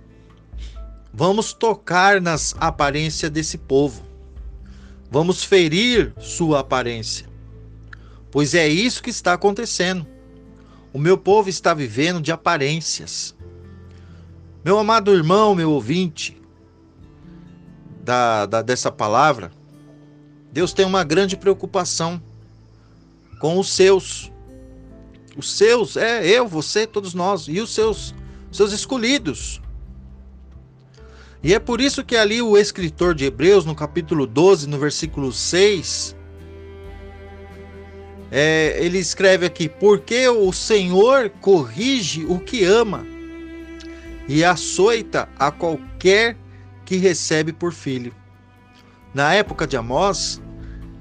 Vamos 1.13 1.53
tocar 1.53 2.21
nas 2.21 2.55
aparências 2.61 3.31
desse 3.31 3.57
povo. 3.59 4.06
Vamos 5.11 5.45
ferir 5.45 6.13
sua 6.19 6.61
aparência. 6.61 7.27
Pois 8.31 8.55
é 8.55 8.69
isso 8.69 9.03
que 9.03 9.11
está 9.11 9.33
acontecendo. 9.33 10.07
O 10.93 10.99
meu 10.99 11.17
povo 11.17 11.49
está 11.49 11.73
vivendo 11.73 12.21
de 12.21 12.33
aparências. 12.33 13.35
Meu 14.65 14.79
amado 14.79 15.15
irmão, 15.15 15.55
meu 15.55 15.71
ouvinte 15.71 16.41
da, 18.03 18.47
da, 18.47 18.63
dessa 18.63 18.91
palavra, 18.91 19.53
Deus 20.53 20.73
tem 20.73 20.87
uma 20.87 21.05
grande 21.05 21.37
preocupação 21.37 22.21
com 23.41 23.59
os 23.59 23.69
seus, 23.69 24.33
Os 25.37 25.53
seus, 25.53 25.97
é 25.97 26.27
eu, 26.27 26.49
você, 26.49 26.87
todos 26.87 27.13
nós, 27.13 27.47
e 27.47 27.61
os 27.61 27.75
seus, 27.75 28.15
seus 28.51 28.73
escolhidos. 28.73 29.61
E 31.43 31.55
é 31.55 31.59
por 31.59 31.81
isso 31.81 32.05
que 32.05 32.17
ali 32.17 32.41
o 32.41 32.57
escritor 32.57 33.15
de 33.15 33.25
Hebreus, 33.25 33.65
no 33.65 33.75
capítulo 33.75 34.27
12, 34.27 34.69
no 34.69 34.79
versículo 34.79 35.33
6, 35.33 36.17
é, 38.31 38.77
ele 38.81 38.99
escreve 38.99 39.47
aqui: 39.47 39.69
Porque 39.69 40.29
o 40.29 40.53
Senhor 40.53 41.31
corrige 41.41 42.25
o 42.25 42.39
que 42.39 42.65
ama 42.65 43.07
e 44.29 44.45
açoita 44.45 45.29
a 45.39 45.51
qualquer 45.51 46.37
que 46.85 46.97
recebe 46.97 47.53
por 47.53 47.73
filho. 47.73 48.15
Na 49.15 49.33
época 49.35 49.67
de 49.67 49.77
Amós, 49.77 50.43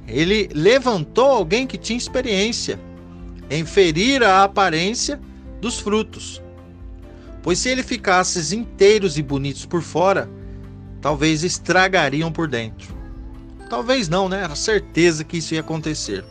ele 0.07 0.49
levantou 0.53 1.25
alguém 1.25 1.65
que 1.65 1.77
tinha 1.77 1.97
experiência 1.97 2.79
em 3.49 3.65
ferir 3.65 4.23
a 4.23 4.43
aparência 4.43 5.19
dos 5.59 5.79
frutos. 5.79 6.41
Pois 7.45 7.59
se 7.59 7.69
ele 7.69 7.83
ficasse 7.83 8.55
inteiros 8.55 9.19
e 9.19 9.21
bonitos 9.21 9.67
por 9.67 9.83
fora, 9.83 10.27
talvez 10.99 11.43
estragariam 11.43 12.31
por 12.31 12.47
dentro. 12.47 12.95
Talvez 13.69 14.09
não, 14.09 14.27
né? 14.27 14.41
Era 14.41 14.55
certeza 14.55 15.23
que 15.23 15.37
isso 15.37 15.53
ia 15.53 15.59
acontecer. 15.59 16.25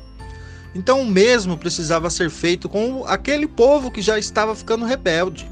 Então 0.74 1.02
o 1.02 1.06
mesmo 1.06 1.56
precisava 1.56 2.10
ser 2.10 2.30
feito 2.30 2.68
com 2.68 3.04
aquele 3.06 3.46
povo 3.46 3.92
que 3.92 4.02
já 4.02 4.18
estava 4.18 4.56
ficando 4.56 4.84
rebelde, 4.84 5.48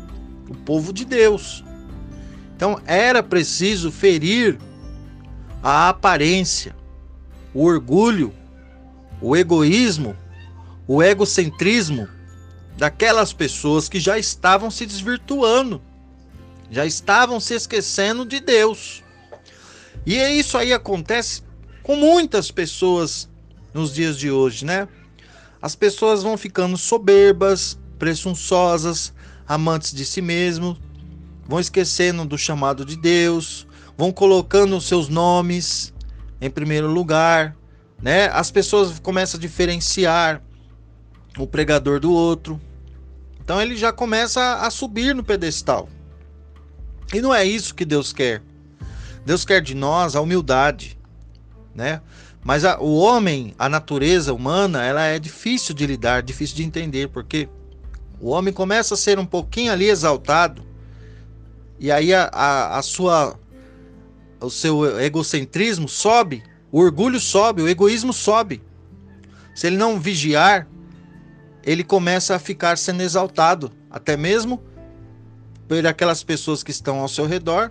o 0.48 0.54
povo 0.56 0.92
de 0.92 1.04
Deus. 1.04 1.62
Então 2.56 2.80
era 2.84 3.22
preciso 3.22 3.92
ferir 3.92 4.58
a 5.62 5.90
aparência, 5.90 6.74
o 7.54 7.62
orgulho, 7.62 8.34
o 9.20 9.36
egoísmo, 9.36 10.16
o 10.88 11.00
egocentrismo 11.00 12.08
daquelas 12.76 13.32
pessoas 13.32 13.88
que 13.88 14.00
já 14.00 14.18
estavam 14.18 14.70
se 14.70 14.86
desvirtuando, 14.86 15.82
já 16.70 16.86
estavam 16.86 17.38
se 17.38 17.54
esquecendo 17.54 18.24
de 18.24 18.40
Deus. 18.40 19.02
E 20.06 20.18
é 20.18 20.32
isso 20.32 20.56
aí 20.58 20.72
acontece 20.72 21.42
com 21.82 21.96
muitas 21.96 22.50
pessoas 22.50 23.28
nos 23.72 23.92
dias 23.92 24.18
de 24.18 24.30
hoje, 24.30 24.64
né? 24.64 24.88
As 25.60 25.76
pessoas 25.76 26.22
vão 26.22 26.36
ficando 26.36 26.76
soberbas, 26.76 27.78
presunçosas, 27.98 29.12
amantes 29.46 29.92
de 29.92 30.04
si 30.04 30.20
mesmo, 30.20 30.76
vão 31.46 31.60
esquecendo 31.60 32.24
do 32.24 32.36
chamado 32.36 32.84
de 32.84 32.96
Deus, 32.96 33.66
vão 33.96 34.10
colocando 34.10 34.76
os 34.76 34.86
seus 34.86 35.08
nomes 35.08 35.92
em 36.40 36.50
primeiro 36.50 36.88
lugar, 36.88 37.56
né? 38.00 38.26
As 38.32 38.50
pessoas 38.50 38.98
começam 38.98 39.38
a 39.38 39.40
diferenciar 39.40 40.42
o 41.38 41.46
pregador 41.46 42.00
do 42.00 42.12
outro. 42.12 42.60
Então 43.42 43.60
ele 43.60 43.76
já 43.76 43.92
começa 43.92 44.56
a 44.56 44.70
subir 44.70 45.14
no 45.14 45.24
pedestal. 45.24 45.88
E 47.12 47.20
não 47.20 47.34
é 47.34 47.44
isso 47.44 47.74
que 47.74 47.84
Deus 47.84 48.12
quer. 48.12 48.42
Deus 49.24 49.44
quer 49.44 49.60
de 49.60 49.74
nós 49.74 50.16
a 50.16 50.20
humildade, 50.20 50.98
né? 51.74 52.00
Mas 52.44 52.64
a, 52.64 52.80
o 52.80 52.96
homem, 52.96 53.54
a 53.58 53.68
natureza 53.68 54.34
humana, 54.34 54.84
ela 54.84 55.04
é 55.04 55.18
difícil 55.18 55.74
de 55.74 55.86
lidar, 55.86 56.22
difícil 56.22 56.56
de 56.56 56.64
entender, 56.64 57.08
porque 57.08 57.48
o 58.20 58.30
homem 58.30 58.52
começa 58.52 58.94
a 58.94 58.96
ser 58.96 59.18
um 59.18 59.26
pouquinho 59.26 59.72
ali 59.72 59.88
exaltado, 59.88 60.64
e 61.78 61.90
aí 61.90 62.14
a, 62.14 62.30
a, 62.32 62.78
a 62.78 62.82
sua, 62.82 63.38
o 64.40 64.50
seu 64.50 65.00
egocentrismo 65.00 65.88
sobe, 65.88 66.42
o 66.70 66.80
orgulho 66.80 67.20
sobe, 67.20 67.62
o 67.62 67.68
egoísmo 67.68 68.12
sobe. 68.12 68.62
Se 69.54 69.66
ele 69.66 69.76
não 69.76 70.00
vigiar, 70.00 70.66
ele 71.64 71.84
começa 71.84 72.34
a 72.34 72.38
ficar 72.38 72.76
sendo 72.76 73.02
exaltado, 73.02 73.72
até 73.90 74.16
mesmo 74.16 74.62
por 75.68 75.86
aquelas 75.86 76.22
pessoas 76.22 76.62
que 76.62 76.70
estão 76.70 77.00
ao 77.00 77.08
seu 77.08 77.26
redor, 77.26 77.70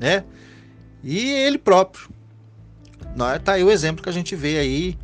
né? 0.00 0.24
E 1.02 1.30
ele 1.30 1.58
próprio. 1.58 2.08
Não, 3.16 3.38
tá 3.38 3.52
aí 3.52 3.64
o 3.64 3.70
exemplo 3.70 4.02
que 4.02 4.08
a 4.08 4.12
gente 4.12 4.34
vê 4.34 4.58
aí 4.58 4.98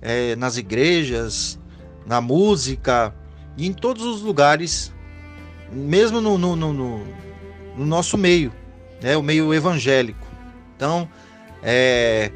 é, 0.00 0.34
nas 0.36 0.56
igrejas, 0.56 1.58
na 2.06 2.20
música 2.20 3.14
e 3.56 3.66
em 3.66 3.72
todos 3.72 4.04
os 4.04 4.22
lugares, 4.22 4.92
mesmo 5.70 6.20
no, 6.20 6.38
no, 6.38 6.56
no, 6.56 6.72
no 6.72 7.86
nosso 7.86 8.16
meio, 8.16 8.52
né, 9.00 9.16
o 9.16 9.22
meio 9.22 9.52
evangélico. 9.52 10.26
Então, 10.74 11.08
é, 11.62 12.32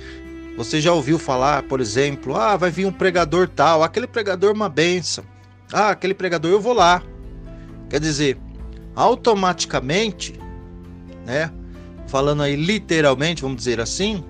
você 0.56 0.80
já 0.80 0.92
ouviu 0.92 1.18
falar, 1.18 1.62
por 1.64 1.80
exemplo, 1.80 2.36
ah, 2.36 2.56
vai 2.56 2.70
vir 2.70 2.86
um 2.86 2.92
pregador 2.92 3.48
tal, 3.48 3.82
aquele 3.82 4.06
pregador 4.06 4.50
é 4.50 4.54
uma 4.54 4.68
benção. 4.68 5.24
Ah, 5.72 5.90
aquele 5.90 6.14
pregador 6.14 6.50
eu 6.50 6.60
vou 6.60 6.72
lá. 6.72 7.02
Quer 7.88 8.00
dizer, 8.00 8.38
automaticamente, 8.94 10.38
né, 11.24 11.52
falando 12.06 12.42
aí 12.42 12.56
literalmente, 12.56 13.42
vamos 13.42 13.58
dizer 13.58 13.80
assim, 13.80 14.24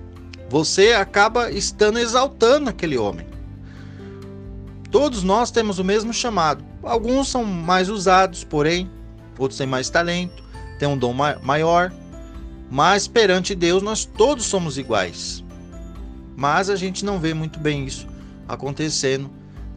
você 0.49 0.93
acaba 0.93 1.51
estando 1.51 1.99
exaltando 1.99 2.69
aquele 2.69 2.97
homem. 2.97 3.27
Todos 4.91 5.23
nós 5.23 5.51
temos 5.51 5.79
o 5.79 5.83
mesmo 5.83 6.13
chamado. 6.13 6.63
Alguns 6.81 7.27
são 7.27 7.43
mais 7.43 7.89
usados, 7.89 8.43
porém, 8.43 8.89
outros 9.37 9.57
têm 9.57 9.67
mais 9.67 9.89
talento, 9.89 10.43
têm 10.79 10.87
um 10.87 10.97
dom 10.97 11.13
maior. 11.43 11.91
Mas 12.69 13.07
perante 13.07 13.55
Deus 13.55 13.81
nós 13.83 14.05
todos 14.05 14.45
somos 14.45 14.77
iguais. 14.77 15.43
Mas 16.35 16.69
a 16.69 16.75
gente 16.75 17.03
não 17.03 17.19
vê 17.19 17.33
muito 17.33 17.59
bem 17.59 17.85
isso 17.85 18.07
acontecendo 18.47 19.29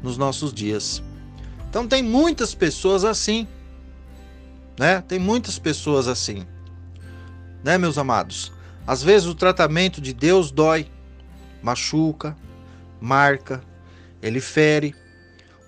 nos 0.02 0.16
nossos 0.16 0.52
dias. 0.52 1.02
Então 1.70 1.86
tem 1.86 2.02
muitas 2.02 2.52
pessoas 2.52 3.04
assim, 3.04 3.46
né? 4.76 5.00
Tem 5.02 5.20
muitas 5.20 5.56
pessoas 5.56 6.08
assim, 6.08 6.44
né, 7.62 7.78
meus 7.78 7.96
amados? 7.96 8.52
Às 8.84 9.04
vezes 9.04 9.28
o 9.28 9.36
tratamento 9.36 10.00
de 10.00 10.12
Deus 10.12 10.50
dói, 10.50 10.90
machuca, 11.62 12.36
marca, 13.00 13.62
ele 14.20 14.40
fere, 14.40 14.96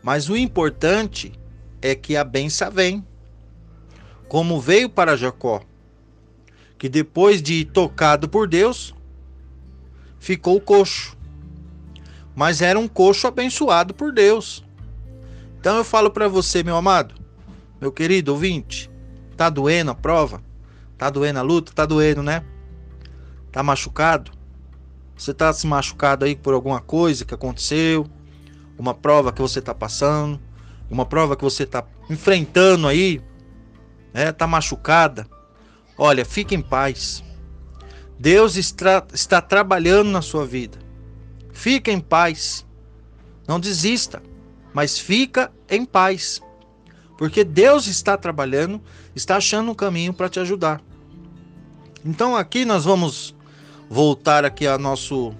mas 0.02 0.28
o 0.28 0.36
importante 0.36 1.32
é 1.80 1.94
que 1.94 2.16
a 2.16 2.24
benção 2.24 2.68
vem. 2.68 3.06
Como 4.28 4.60
veio 4.60 4.88
para 4.90 5.16
Jacó, 5.16 5.62
que 6.76 6.88
depois 6.88 7.40
de 7.40 7.64
tocado 7.64 8.28
por 8.28 8.48
Deus, 8.48 8.92
ficou 10.18 10.60
coxo. 10.60 11.16
Mas 12.34 12.60
era 12.60 12.76
um 12.76 12.88
coxo 12.88 13.28
abençoado 13.28 13.94
por 13.94 14.12
Deus. 14.12 14.64
Então 15.62 15.76
eu 15.76 15.84
falo 15.84 16.10
para 16.10 16.26
você, 16.26 16.64
meu 16.64 16.74
amado, 16.76 17.14
meu 17.80 17.92
querido 17.92 18.32
ouvinte, 18.32 18.90
tá 19.36 19.48
doendo 19.48 19.92
a 19.92 19.94
prova? 19.94 20.42
Tá 20.98 21.08
doendo 21.08 21.38
a 21.38 21.42
luta? 21.42 21.72
Tá 21.72 21.86
doendo, 21.86 22.20
né? 22.20 22.44
Tá 23.52 23.62
machucado? 23.62 24.32
Você 25.16 25.32
tá 25.32 25.52
se 25.52 25.64
machucado 25.68 26.24
aí 26.24 26.34
por 26.34 26.52
alguma 26.52 26.80
coisa 26.80 27.24
que 27.24 27.32
aconteceu? 27.32 28.08
Uma 28.76 28.92
prova 28.92 29.32
que 29.32 29.40
você 29.40 29.62
tá 29.62 29.72
passando? 29.72 30.40
Uma 30.90 31.06
prova 31.06 31.36
que 31.36 31.44
você 31.44 31.64
tá 31.64 31.84
enfrentando 32.10 32.88
aí? 32.88 33.22
Né? 34.12 34.32
Tá 34.32 34.48
machucada? 34.48 35.28
Olha, 35.96 36.24
fique 36.24 36.56
em 36.56 36.60
paz. 36.60 37.22
Deus 38.18 38.56
está, 38.56 39.06
está 39.14 39.40
trabalhando 39.40 40.10
na 40.10 40.22
sua 40.22 40.44
vida. 40.44 40.76
Fique 41.52 41.88
em 41.88 42.00
paz. 42.00 42.66
Não 43.46 43.60
desista, 43.60 44.20
mas 44.72 44.98
fica 44.98 45.52
em 45.68 45.84
paz. 45.84 46.40
Porque 47.18 47.44
Deus 47.44 47.86
está 47.86 48.16
trabalhando, 48.16 48.80
está 49.14 49.36
achando 49.36 49.70
um 49.70 49.74
caminho 49.74 50.12
para 50.12 50.28
te 50.28 50.40
ajudar. 50.40 50.80
Então 52.04 52.36
aqui 52.36 52.64
nós 52.64 52.84
vamos 52.84 53.34
voltar 53.88 54.44
aqui 54.44 54.66
ao 54.66 54.78
nosso, 54.78 55.34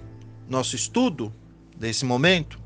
nosso 0.47 0.75
estudo 0.75 1.33
desse 1.75 2.05
momento 2.05 2.63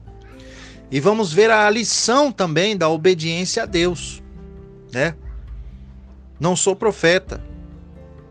e 0.89 0.99
vamos 0.99 1.33
ver 1.33 1.51
a 1.51 1.69
lição 1.69 2.31
também 2.31 2.77
da 2.77 2.87
obediência 2.87 3.63
a 3.63 3.65
Deus, 3.65 4.21
né? 4.91 5.15
Não 6.39 6.55
sou 6.55 6.75
profeta, 6.75 7.43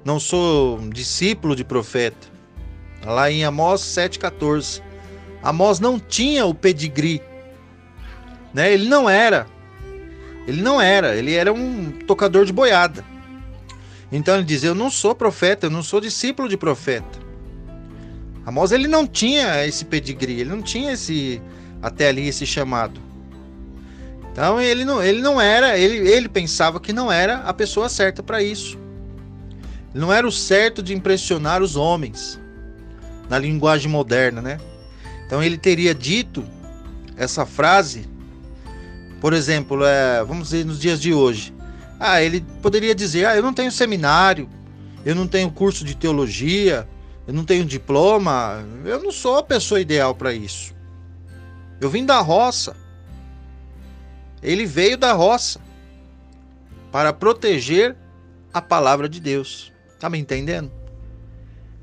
não 0.05 0.19
sou 0.19 0.79
discípulo 0.89 1.55
de 1.55 1.65
profeta. 1.65 2.29
Lá 3.05 3.31
em 3.31 3.45
Amós 3.45 3.83
7,14. 3.83 4.83
Amós 5.43 5.81
não 5.81 5.99
tinha 5.99 6.47
o 6.47 6.55
pedigree, 6.55 7.21
né? 8.57 8.73
Ele 8.73 8.89
não 8.89 9.09
era, 9.09 9.47
ele 10.47 10.63
não 10.63 10.81
era, 10.81 11.15
ele 11.15 11.35
era 11.35 11.53
um 11.53 11.93
tocador 12.07 12.47
de 12.47 12.55
boiada. 12.55 13.05
Então 14.11 14.37
ele 14.37 14.45
diz: 14.45 14.65
Eu 14.65 14.75
não 14.75 14.91
sou 14.91 15.15
profeta, 15.15 15.67
eu 15.67 15.71
não 15.71 15.83
sou 15.83 16.01
discípulo 16.01 16.49
de 16.49 16.57
profeta. 16.57 17.19
Amós 18.47 18.73
ele 18.73 18.89
não 18.89 19.07
tinha 19.07 19.67
esse 19.67 19.85
pedigree, 19.85 20.41
ele 20.41 20.49
não 20.49 20.63
tinha 20.63 20.93
esse 20.93 21.43
até 21.83 22.09
ali 22.09 22.29
esse 22.29 22.47
chamado. 22.47 22.99
Então 24.33 24.59
ele 24.59 24.87
não, 24.87 25.03
ele 25.03 25.21
não 25.21 25.39
era, 25.39 25.79
ele, 25.79 26.09
ele 26.09 26.29
pensava 26.29 26.81
que 26.81 26.95
não 26.95 27.13
era 27.13 27.41
a 27.41 27.53
pessoa 27.53 27.91
certa 27.91 28.23
para 28.23 28.43
isso. 28.43 28.79
Ele 29.95 30.01
não 30.01 30.11
era 30.11 30.27
o 30.27 30.33
certo 30.33 30.83
de 30.83 30.95
impressionar 30.95 31.61
os 31.61 31.77
homens 31.77 32.41
na 33.29 33.39
linguagem 33.39 33.91
moderna, 33.91 34.41
né? 34.41 34.59
Então 35.27 35.43
ele 35.43 35.59
teria 35.59 35.95
dito 35.95 36.43
essa 37.19 37.45
frase 37.45 38.16
Por 39.21 39.33
exemplo, 39.33 39.85
é, 39.85 40.23
vamos 40.25 40.51
dizer 40.51 40.65
nos 40.65 40.79
dias 40.79 41.01
de 41.01 41.13
hoje. 41.13 41.55
Ah, 41.99 42.23
ele 42.23 42.45
poderia 42.63 42.95
dizer: 42.95 43.27
ah, 43.27 43.37
eu 43.37 43.43
não 43.43 43.53
tenho 43.53 43.73
seminário, 43.73 44.49
eu 45.05 45.15
não 45.15 45.27
tenho 45.27 45.51
curso 45.51 45.85
de 45.85 45.97
teologia, 45.97 46.87
eu 47.27 47.33
não 47.35 47.45
tenho 47.45 47.65
diploma, 47.65 48.65
eu 48.85 49.03
não 49.03 49.11
sou 49.11 49.39
a 49.39 49.43
pessoa 49.43 49.81
ideal 49.81 50.15
para 50.15 50.33
isso. 50.33 50.75
Eu 51.81 51.91
vim 51.91 52.05
da 52.05 52.21
roça. 52.21 52.77
Ele 54.43 54.67
veio 54.67 54.97
da 54.97 55.13
roça 55.13 55.61
para 56.93 57.13
proteger 57.13 57.97
a 58.53 58.63
palavra 58.63 59.09
de 59.09 59.21
Deus. 59.21 59.73
Tá 59.99 60.09
me 60.09 60.19
entendendo? 60.19 60.71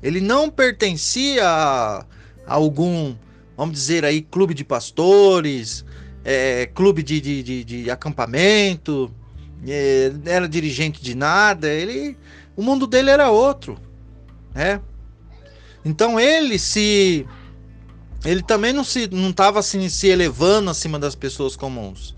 Ele 0.02 0.20
não 0.20 0.50
pertencia 0.50 1.46
a 1.46 2.04
algum, 2.46 3.14
vamos 3.56 3.74
dizer 3.74 4.04
aí, 4.04 4.22
clube 4.22 4.54
de 4.54 4.64
pastores, 4.64 5.84
é, 6.24 6.66
clube 6.66 7.02
de, 7.02 7.20
de, 7.20 7.42
de, 7.42 7.64
de 7.64 7.90
acampamento, 7.90 9.14
é, 9.68 10.10
era 10.24 10.48
dirigente 10.48 11.02
de 11.02 11.14
nada. 11.14 11.68
Ele, 11.68 12.16
o 12.56 12.62
mundo 12.62 12.86
dele 12.86 13.10
era 13.10 13.30
outro, 13.30 13.78
né? 14.54 14.80
Então 15.84 16.18
ele 16.18 16.58
se 16.58 17.26
ele 18.24 18.42
também 18.42 18.72
não 18.72 18.82
se 18.82 19.06
não 19.08 19.28
estava 19.28 19.58
assim, 19.58 19.86
se 19.90 20.08
elevando 20.08 20.70
acima 20.70 20.98
das 20.98 21.14
pessoas 21.14 21.54
comuns. 21.54 22.16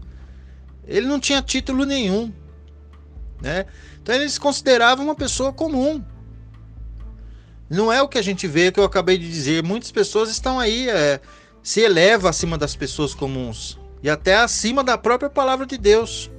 Ele 0.87 1.09
não 1.09 1.19
tinha 1.19 1.43
título 1.43 1.85
nenhum, 1.85 2.33
né? 3.43 3.67
Então 4.01 4.15
ele 4.15 4.29
se 4.29 4.39
considerava 4.39 5.03
uma 5.03 5.17
pessoa 5.17 5.53
comum. 5.53 6.01
Não 7.69 7.93
é 7.93 8.01
o 8.01 8.07
que 8.07 8.19
a 8.19 8.23
gente 8.23 8.47
vê 8.47 8.71
que 8.71 8.79
eu 8.79 8.85
acabei 8.85 9.19
de 9.19 9.29
dizer. 9.29 9.65
Muitas 9.65 9.91
pessoas 9.91 10.31
estão 10.31 10.61
aí 10.61 10.89
é, 10.89 11.21
se 11.61 11.81
eleva 11.81 12.31
acima 12.31 12.57
das 12.57 12.77
pessoas 12.77 13.13
comuns 13.13 13.77
e 14.07 14.11
até 14.11 14.37
acima 14.37 14.85
da 14.85 14.97
própria 14.97 15.29
palavra 15.29 15.67
de 15.67 15.77
Deus. 15.77 16.31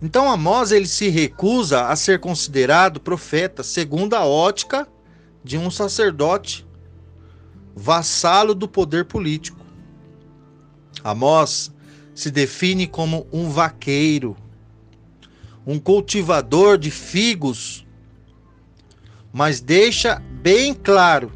Então 0.00 0.32
Amós 0.32 0.72
ele 0.72 0.86
se 0.86 1.10
recusa 1.10 1.88
a 1.88 1.94
ser 1.94 2.20
considerado 2.20 2.98
profeta 2.98 3.62
segundo 3.62 4.14
a 4.14 4.24
ótica 4.24 4.88
de 5.44 5.58
um 5.58 5.70
sacerdote 5.70 6.66
vassalo 7.76 8.54
do 8.54 8.66
poder 8.66 9.04
político. 9.04 9.58
Amós 11.04 11.70
se 12.14 12.30
define 12.30 12.86
como 12.86 13.26
um 13.30 13.50
vaqueiro, 13.50 14.34
um 15.66 15.78
cultivador 15.78 16.78
de 16.78 16.90
figos, 16.90 17.86
mas 19.30 19.60
deixa 19.60 20.18
bem 20.40 20.72
claro 20.72 21.30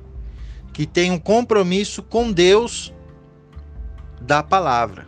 que 0.73 0.87
tem 0.87 1.11
um 1.11 1.19
compromisso 1.19 2.03
com 2.03 2.33
Deus 2.33 2.96
da 4.27 4.43
palavra, 4.43 5.07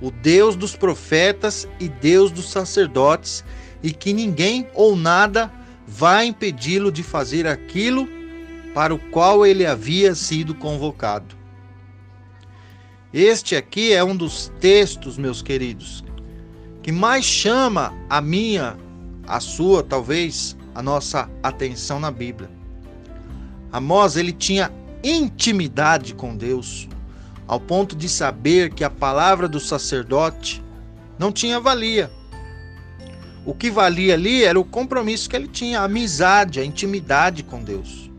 o 0.00 0.10
Deus 0.10 0.56
dos 0.56 0.74
profetas 0.74 1.68
e 1.78 1.88
Deus 1.88 2.30
dos 2.32 2.50
sacerdotes, 2.50 3.44
e 3.82 3.92
que 3.92 4.12
ninguém 4.12 4.66
ou 4.74 4.96
nada 4.96 5.52
vai 5.86 6.26
impedi-lo 6.26 6.90
de 6.90 7.02
fazer 7.02 7.46
aquilo 7.46 8.08
para 8.74 8.94
o 8.94 8.98
qual 8.98 9.44
ele 9.44 9.66
havia 9.66 10.14
sido 10.14 10.54
convocado. 10.54 11.36
Este 13.12 13.54
aqui 13.54 13.92
é 13.92 14.02
um 14.02 14.16
dos 14.16 14.50
textos, 14.58 15.18
meus 15.18 15.42
queridos, 15.42 16.02
que 16.82 16.90
mais 16.90 17.24
chama 17.24 17.92
a 18.08 18.22
minha, 18.22 18.76
a 19.26 19.38
sua, 19.38 19.82
talvez, 19.82 20.56
a 20.74 20.82
nossa 20.82 21.28
atenção 21.42 22.00
na 22.00 22.10
Bíblia. 22.10 22.50
Amós, 23.70 24.16
ele 24.16 24.32
tinha 24.32 24.72
intimidade 25.04 26.14
com 26.14 26.34
Deus, 26.34 26.88
ao 27.52 27.60
ponto 27.60 27.94
de 27.94 28.08
saber 28.08 28.72
que 28.72 28.82
a 28.82 28.88
palavra 28.88 29.46
do 29.46 29.60
sacerdote 29.60 30.64
não 31.18 31.30
tinha 31.30 31.60
valia. 31.60 32.10
O 33.44 33.52
que 33.52 33.70
valia 33.70 34.14
ali 34.14 34.42
era 34.42 34.58
o 34.58 34.64
compromisso 34.64 35.28
que 35.28 35.36
ele 35.36 35.48
tinha, 35.48 35.80
a 35.80 35.84
amizade, 35.84 36.60
a 36.60 36.64
intimidade 36.64 37.42
com 37.42 37.62
Deus. 37.62 38.10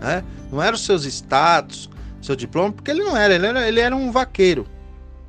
Né? 0.00 0.22
Não 0.48 0.62
eram 0.62 0.76
os 0.76 0.84
seus 0.84 1.04
status, 1.04 1.90
seu 2.22 2.36
diploma, 2.36 2.70
porque 2.70 2.92
ele 2.92 3.02
não 3.02 3.16
era 3.16 3.34
ele, 3.34 3.46
era, 3.48 3.66
ele 3.66 3.80
era 3.80 3.96
um 3.96 4.12
vaqueiro. 4.12 4.64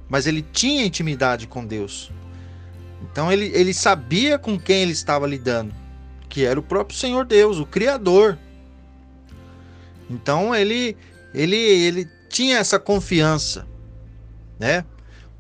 Mas 0.08 0.28
ele 0.28 0.44
tinha 0.44 0.86
intimidade 0.86 1.48
com 1.48 1.66
Deus. 1.66 2.12
Então 3.02 3.32
ele, 3.32 3.48
ele 3.56 3.74
sabia 3.74 4.38
com 4.38 4.60
quem 4.60 4.84
ele 4.84 4.92
estava 4.92 5.26
lidando, 5.26 5.74
que 6.30 6.46
era 6.46 6.60
o 6.60 6.64
próprio 6.64 6.96
Senhor 6.96 7.26
Deus, 7.26 7.58
o 7.58 7.66
Criador. 7.66 8.38
Então 10.08 10.54
ele, 10.54 10.96
ele, 11.34 11.56
ele 11.58 12.15
tinha 12.36 12.58
essa 12.58 12.78
confiança, 12.78 13.66
né? 14.60 14.84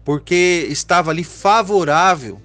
Porque 0.05 0.65
estava 0.69 1.12
ali 1.12 1.25
favorável 1.25 2.41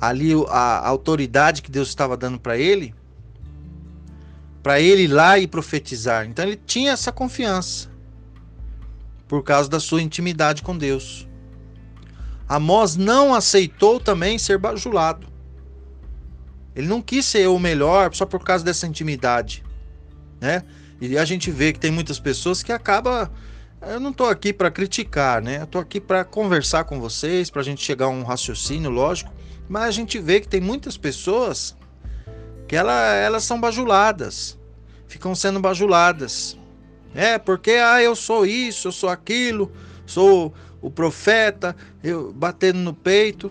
ali 0.00 0.32
a, 0.48 0.88
autoridade 0.88 1.60
que 1.60 1.70
Deus 1.70 1.88
estava 1.88 2.16
dando 2.16 2.40
para 2.40 2.56
ele, 2.56 2.94
para 4.62 4.80
ele 4.80 5.02
ir 5.02 5.08
lá 5.08 5.38
e 5.38 5.46
profetizar. 5.46 6.24
Então 6.24 6.42
ele 6.42 6.56
tinha 6.56 6.92
essa 6.92 7.12
confiança 7.12 7.90
por 9.28 9.42
causa 9.42 9.68
da 9.68 9.78
sua 9.78 10.00
intimidade 10.00 10.62
com 10.62 10.78
Deus. 10.78 11.28
Amós 12.48 12.96
não 12.96 13.34
aceitou 13.34 14.00
também 14.00 14.38
ser 14.38 14.56
bajulado. 14.56 15.26
Ele 16.74 16.86
não 16.86 17.02
quis 17.02 17.26
ser 17.26 17.46
o 17.46 17.58
melhor 17.58 18.14
só 18.14 18.24
por 18.24 18.42
causa 18.42 18.64
dessa 18.64 18.86
intimidade, 18.86 19.62
né? 20.40 20.64
E 21.00 21.16
a 21.16 21.24
gente 21.24 21.50
vê 21.50 21.72
que 21.72 21.78
tem 21.78 21.90
muitas 21.90 22.18
pessoas 22.18 22.62
que 22.62 22.72
acaba 22.72 23.30
eu 23.82 23.98
não 23.98 24.10
estou 24.10 24.28
aqui 24.28 24.52
para 24.52 24.70
criticar, 24.70 25.40
né? 25.40 25.62
Eu 25.62 25.66
tô 25.66 25.78
aqui 25.78 25.98
para 25.98 26.22
conversar 26.22 26.84
com 26.84 27.00
vocês, 27.00 27.48
para 27.48 27.62
a 27.62 27.64
gente 27.64 27.82
chegar 27.82 28.06
a 28.06 28.10
um 28.10 28.22
raciocínio, 28.22 28.90
lógico. 28.90 29.32
Mas 29.66 29.84
a 29.84 29.90
gente 29.90 30.18
vê 30.18 30.40
que 30.40 30.48
tem 30.48 30.60
muitas 30.60 30.98
pessoas 30.98 31.74
que 32.68 32.76
ela, 32.76 33.14
elas 33.14 33.42
são 33.44 33.58
bajuladas, 33.58 34.58
ficam 35.08 35.34
sendo 35.34 35.58
bajuladas. 35.60 36.58
É, 37.14 37.38
porque 37.38 37.70
ah, 37.70 38.02
eu 38.02 38.14
sou 38.14 38.44
isso, 38.44 38.88
eu 38.88 38.92
sou 38.92 39.08
aquilo, 39.08 39.72
sou 40.04 40.52
o 40.82 40.90
profeta, 40.90 41.74
eu 42.04 42.34
batendo 42.34 42.80
no 42.80 42.92
peito. 42.92 43.50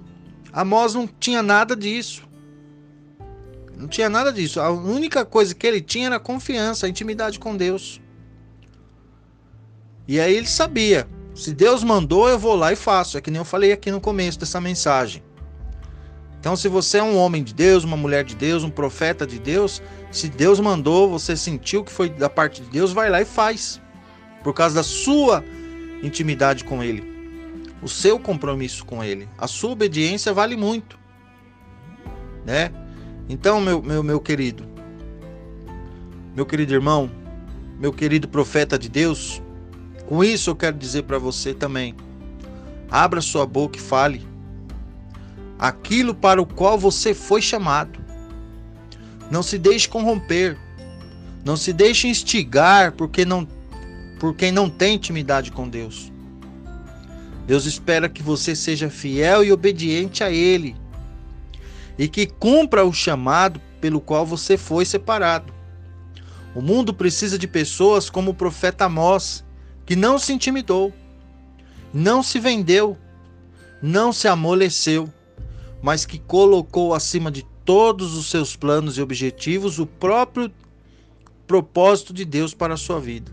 Amós 0.53 0.93
não 0.93 1.07
tinha 1.07 1.41
nada 1.41 1.75
disso. 1.75 2.28
Não 3.79 3.87
tinha 3.87 4.09
nada 4.09 4.33
disso. 4.33 4.59
A 4.59 4.69
única 4.69 5.23
coisa 5.23 5.55
que 5.55 5.65
ele 5.65 5.79
tinha 5.79 6.07
era 6.07 6.19
confiança, 6.19 6.89
intimidade 6.89 7.39
com 7.39 7.55
Deus. 7.55 8.01
E 10.05 10.19
aí 10.19 10.35
ele 10.35 10.47
sabia: 10.47 11.07
se 11.33 11.53
Deus 11.53 11.81
mandou, 11.81 12.27
eu 12.27 12.37
vou 12.37 12.55
lá 12.55 12.73
e 12.73 12.75
faço. 12.75 13.17
É 13.17 13.21
que 13.21 13.31
nem 13.31 13.39
eu 13.39 13.45
falei 13.45 13.71
aqui 13.71 13.89
no 13.89 14.01
começo 14.01 14.37
dessa 14.37 14.59
mensagem. 14.59 15.23
Então, 16.37 16.57
se 16.57 16.67
você 16.67 16.97
é 16.97 17.03
um 17.03 17.17
homem 17.17 17.41
de 17.41 17.53
Deus, 17.53 17.85
uma 17.85 17.95
mulher 17.95 18.25
de 18.25 18.35
Deus, 18.35 18.63
um 18.63 18.69
profeta 18.69 19.25
de 19.25 19.39
Deus, 19.39 19.81
se 20.11 20.27
Deus 20.27 20.59
mandou, 20.59 21.09
você 21.09 21.37
sentiu 21.37 21.83
que 21.83 21.91
foi 21.91 22.09
da 22.09 22.29
parte 22.29 22.61
de 22.61 22.69
Deus, 22.69 22.91
vai 22.91 23.09
lá 23.09 23.21
e 23.21 23.25
faz. 23.25 23.81
Por 24.43 24.53
causa 24.53 24.75
da 24.75 24.83
sua 24.83 25.43
intimidade 26.03 26.65
com 26.65 26.83
Ele, 26.83 27.03
o 27.81 27.87
seu 27.87 28.19
compromisso 28.19 28.85
com 28.85 29.03
Ele, 29.03 29.27
a 29.37 29.47
sua 29.47 29.71
obediência 29.71 30.33
vale 30.33 30.55
muito, 30.55 30.97
né? 32.45 32.71
Então, 33.29 33.61
meu, 33.61 33.79
meu, 33.79 34.01
meu 34.01 34.19
querido, 34.19 34.65
meu 36.35 36.47
querido 36.47 36.73
irmão, 36.73 37.11
meu 37.79 37.93
querido 37.93 38.27
profeta 38.27 38.77
de 38.77 38.89
Deus, 38.89 39.39
com 40.07 40.23
isso 40.23 40.49
eu 40.49 40.55
quero 40.55 40.75
dizer 40.75 41.03
para 41.03 41.19
você 41.19 41.53
também: 41.53 41.95
abra 42.89 43.21
sua 43.21 43.45
boca 43.45 43.77
e 43.77 43.81
fale 43.81 44.27
aquilo 45.59 46.15
para 46.15 46.41
o 46.41 46.45
qual 46.45 46.75
você 46.75 47.13
foi 47.13 47.39
chamado. 47.39 47.99
Não 49.29 49.43
se 49.43 49.59
deixe 49.59 49.87
corromper. 49.87 50.57
Não 51.45 51.55
se 51.55 51.71
deixe 51.71 52.07
instigar 52.07 52.91
porque 52.93 53.23
não, 53.23 53.47
por 54.19 54.35
quem 54.35 54.51
não 54.51 54.69
tem 54.69 54.95
intimidade 54.95 55.51
com 55.51 55.69
Deus. 55.69 56.11
Deus 57.45 57.65
espera 57.65 58.09
que 58.09 58.21
você 58.21 58.55
seja 58.55 58.89
fiel 58.89 59.43
e 59.43 59.51
obediente 59.51 60.23
a 60.23 60.31
Ele 60.31 60.75
e 61.99 62.07
que 62.07 62.25
cumpra 62.25 62.83
o 62.83 62.91
chamado 62.91 63.61
pelo 63.79 64.01
qual 64.01 64.25
você 64.25 64.57
foi 64.57 64.85
separado. 64.85 65.53
O 66.55 66.61
mundo 66.61 66.91
precisa 66.91 67.37
de 67.37 67.47
pessoas 67.47 68.09
como 68.09 68.31
o 68.31 68.33
profeta 68.33 68.85
Amós, 68.85 69.45
que 69.85 69.95
não 69.95 70.17
se 70.17 70.33
intimidou, 70.33 70.91
não 71.93 72.23
se 72.23 72.39
vendeu, 72.39 72.97
não 73.83 74.11
se 74.11 74.27
amoleceu 74.27 75.07
mas 75.81 76.05
que 76.05 76.19
colocou 76.19 76.93
acima 76.93 77.31
de 77.31 77.45
todos 77.63 78.15
os 78.15 78.29
seus 78.29 78.55
planos 78.55 78.97
e 78.97 79.01
objetivos 79.01 79.79
o 79.79 79.85
próprio 79.85 80.51
propósito 81.47 82.13
de 82.13 82.25
Deus 82.25 82.53
para 82.53 82.73
a 82.73 82.77
sua 82.77 82.99
vida. 82.99 83.31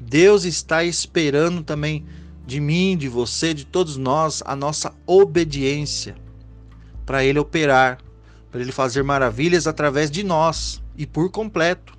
Deus 0.00 0.44
está 0.44 0.84
esperando 0.84 1.62
também 1.62 2.04
de 2.46 2.60
mim, 2.60 2.96
de 2.96 3.08
você, 3.08 3.54
de 3.54 3.64
todos 3.64 3.96
nós, 3.96 4.42
a 4.44 4.54
nossa 4.54 4.94
obediência 5.06 6.14
para 7.04 7.24
Ele 7.24 7.38
operar, 7.38 7.98
para 8.50 8.60
Ele 8.60 8.72
fazer 8.72 9.02
maravilhas 9.02 9.66
através 9.66 10.10
de 10.10 10.22
nós 10.22 10.82
e 10.96 11.06
por 11.06 11.30
completo. 11.30 11.96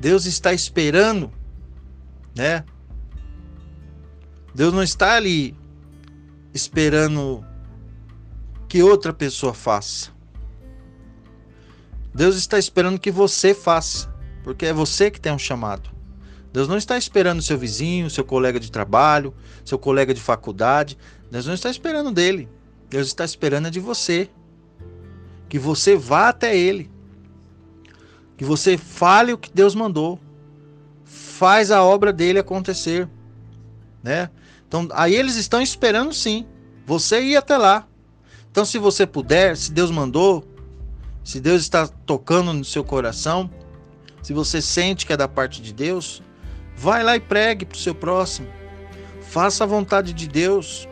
Deus 0.00 0.26
está 0.26 0.52
esperando, 0.52 1.32
né? 2.34 2.64
Deus 4.54 4.72
não 4.72 4.82
está 4.82 5.14
ali 5.14 5.56
esperando 6.54 7.44
que 8.68 8.82
outra 8.82 9.12
pessoa 9.12 9.54
faça. 9.54 10.10
Deus 12.14 12.36
está 12.36 12.58
esperando 12.58 12.98
que 12.98 13.10
você 13.10 13.54
faça, 13.54 14.12
porque 14.42 14.66
é 14.66 14.72
você 14.72 15.10
que 15.10 15.20
tem 15.20 15.32
um 15.32 15.38
chamado. 15.38 15.90
Deus 16.52 16.66
não 16.66 16.76
está 16.76 16.96
esperando 16.96 17.42
seu 17.42 17.58
vizinho, 17.58 18.10
seu 18.10 18.24
colega 18.24 18.58
de 18.58 18.70
trabalho, 18.70 19.34
seu 19.64 19.78
colega 19.78 20.12
de 20.14 20.20
faculdade. 20.20 20.98
Deus 21.30 21.46
não 21.46 21.54
está 21.54 21.70
esperando 21.70 22.10
dele. 22.10 22.48
Deus 22.88 23.06
está 23.06 23.24
esperando 23.24 23.70
de 23.70 23.80
você. 23.80 24.28
Que 25.48 25.58
você 25.58 25.96
vá 25.96 26.28
até 26.28 26.56
ele. 26.56 26.90
Que 28.36 28.44
você 28.44 28.76
fale 28.76 29.32
o 29.32 29.38
que 29.38 29.50
Deus 29.52 29.74
mandou. 29.74 30.18
Faz 31.04 31.70
a 31.70 31.82
obra 31.82 32.12
dele 32.12 32.38
acontecer, 32.38 33.08
né? 34.02 34.30
Então, 34.66 34.88
aí 34.92 35.14
eles 35.14 35.36
estão 35.36 35.62
esperando 35.62 36.12
sim. 36.12 36.46
Você 36.84 37.22
ir 37.22 37.36
até 37.36 37.56
lá. 37.56 37.86
Então, 38.50 38.64
se 38.64 38.78
você 38.78 39.06
puder, 39.06 39.56
se 39.56 39.72
Deus 39.72 39.90
mandou, 39.90 40.46
se 41.24 41.40
Deus 41.40 41.62
está 41.62 41.86
tocando 41.86 42.52
no 42.52 42.64
seu 42.64 42.82
coração, 42.82 43.50
se 44.22 44.32
você 44.32 44.60
sente 44.60 45.06
que 45.06 45.12
é 45.12 45.16
da 45.16 45.28
parte 45.28 45.62
de 45.62 45.72
Deus, 45.72 46.22
vai 46.76 47.02
lá 47.02 47.16
e 47.16 47.20
pregue 47.20 47.64
para 47.64 47.76
o 47.76 47.78
seu 47.78 47.94
próximo. 47.94 48.48
Faça 49.22 49.64
a 49.64 49.66
vontade 49.66 50.12
de 50.12 50.26
Deus. 50.26 50.88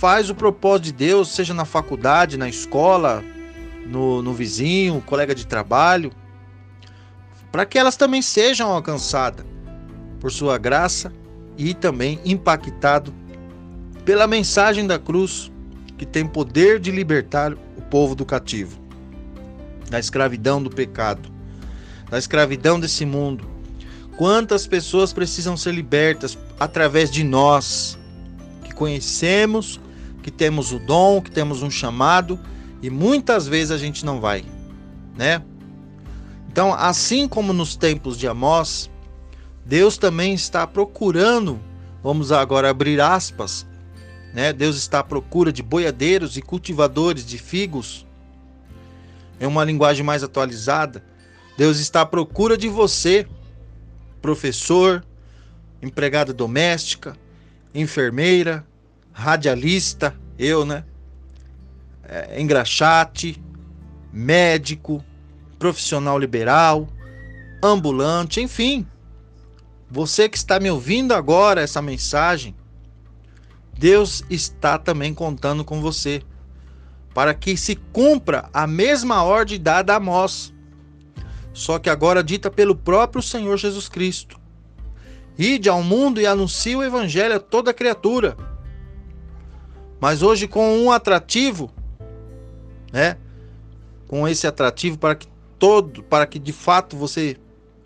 Faz 0.00 0.30
o 0.30 0.34
propósito 0.34 0.84
de 0.86 0.92
Deus, 0.92 1.28
seja 1.28 1.52
na 1.52 1.66
faculdade, 1.66 2.38
na 2.38 2.48
escola, 2.48 3.22
no, 3.84 4.22
no 4.22 4.32
vizinho, 4.32 5.02
colega 5.02 5.34
de 5.34 5.46
trabalho, 5.46 6.10
para 7.52 7.66
que 7.66 7.78
elas 7.78 7.96
também 7.96 8.22
sejam 8.22 8.70
alcançadas 8.70 9.44
por 10.18 10.32
sua 10.32 10.56
graça 10.56 11.12
e 11.58 11.74
também 11.74 12.18
impactado 12.24 13.12
pela 14.02 14.26
mensagem 14.26 14.86
da 14.86 14.98
cruz 14.98 15.52
que 15.98 16.06
tem 16.06 16.26
poder 16.26 16.80
de 16.80 16.90
libertar 16.90 17.52
o 17.52 17.82
povo 17.90 18.14
do 18.14 18.24
cativo 18.24 18.80
da 19.90 19.98
escravidão 19.98 20.62
do 20.62 20.70
pecado, 20.70 21.30
da 22.08 22.16
escravidão 22.16 22.80
desse 22.80 23.04
mundo. 23.04 23.44
Quantas 24.16 24.66
pessoas 24.66 25.12
precisam 25.12 25.58
ser 25.58 25.74
libertas 25.74 26.38
através 26.58 27.10
de 27.10 27.22
nós, 27.22 27.98
que 28.64 28.72
conhecemos, 28.72 29.78
que 30.22 30.30
temos 30.30 30.72
o 30.72 30.78
dom, 30.78 31.20
que 31.20 31.30
temos 31.30 31.62
um 31.62 31.70
chamado 31.70 32.38
e 32.82 32.90
muitas 32.90 33.46
vezes 33.46 33.70
a 33.70 33.78
gente 33.78 34.04
não 34.04 34.20
vai, 34.20 34.44
né? 35.16 35.42
Então, 36.48 36.74
assim 36.74 37.28
como 37.28 37.52
nos 37.52 37.76
tempos 37.76 38.18
de 38.18 38.26
Amós, 38.26 38.90
Deus 39.64 39.96
também 39.96 40.34
está 40.34 40.66
procurando, 40.66 41.60
vamos 42.02 42.32
agora 42.32 42.70
abrir 42.70 43.00
aspas, 43.00 43.66
né? 44.34 44.52
Deus 44.52 44.76
está 44.76 45.00
à 45.00 45.04
procura 45.04 45.52
de 45.52 45.62
boiadeiros 45.62 46.36
e 46.36 46.42
cultivadores 46.42 47.24
de 47.24 47.38
figos 47.38 48.06
em 49.40 49.46
uma 49.46 49.64
linguagem 49.64 50.04
mais 50.04 50.22
atualizada, 50.22 51.02
Deus 51.56 51.78
está 51.78 52.02
à 52.02 52.06
procura 52.06 52.56
de 52.56 52.68
você, 52.68 53.26
professor, 54.20 55.04
empregada 55.82 56.32
doméstica, 56.32 57.16
enfermeira, 57.74 58.66
radialista, 59.12 60.14
eu, 60.38 60.64
né? 60.64 60.84
É, 62.02 62.40
engraxate, 62.40 63.42
médico, 64.12 65.04
profissional 65.58 66.18
liberal, 66.18 66.88
ambulante, 67.62 68.40
enfim. 68.40 68.86
Você 69.90 70.28
que 70.28 70.36
está 70.36 70.58
me 70.58 70.70
ouvindo 70.70 71.12
agora 71.12 71.60
essa 71.60 71.82
mensagem, 71.82 72.54
Deus 73.76 74.22
está 74.30 74.78
também 74.78 75.14
contando 75.14 75.64
com 75.64 75.80
você 75.80 76.22
para 77.14 77.34
que 77.34 77.56
se 77.56 77.76
cumpra 77.76 78.48
a 78.52 78.66
mesma 78.66 79.22
ordem 79.22 79.60
dada 79.60 79.92
a 79.92 79.96
Amós, 79.96 80.52
só 81.52 81.78
que 81.78 81.90
agora 81.90 82.22
dita 82.22 82.50
pelo 82.50 82.76
próprio 82.76 83.22
Senhor 83.22 83.56
Jesus 83.56 83.88
Cristo. 83.88 84.38
Ide 85.36 85.68
ao 85.68 85.82
mundo 85.82 86.20
e 86.20 86.26
anuncie 86.26 86.76
o 86.76 86.82
evangelho 86.82 87.36
a 87.36 87.40
toda 87.40 87.74
criatura. 87.74 88.36
Mas 90.00 90.22
hoje 90.22 90.48
com 90.48 90.78
um 90.78 90.90
atrativo, 90.90 91.70
né? 92.92 93.16
Com 94.08 94.26
esse 94.26 94.46
atrativo 94.46 94.98
para 94.98 95.14
que 95.14 95.28
todo, 95.58 96.02
para 96.02 96.26
que 96.26 96.38
de 96.38 96.52
fato 96.52 96.96
você 96.96 97.36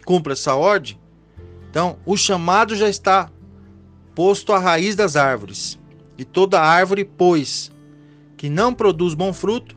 cumpra 0.04 0.32
essa 0.32 0.54
ordem. 0.54 0.98
Então, 1.68 1.98
o 2.06 2.16
chamado 2.16 2.76
já 2.76 2.88
está 2.88 3.30
posto 4.14 4.52
à 4.52 4.58
raiz 4.58 4.94
das 4.94 5.16
árvores. 5.16 5.78
E 6.16 6.24
toda 6.24 6.60
árvore, 6.60 7.04
pois, 7.04 7.72
que 8.36 8.48
não 8.48 8.72
produz 8.72 9.14
bom 9.14 9.32
fruto 9.32 9.76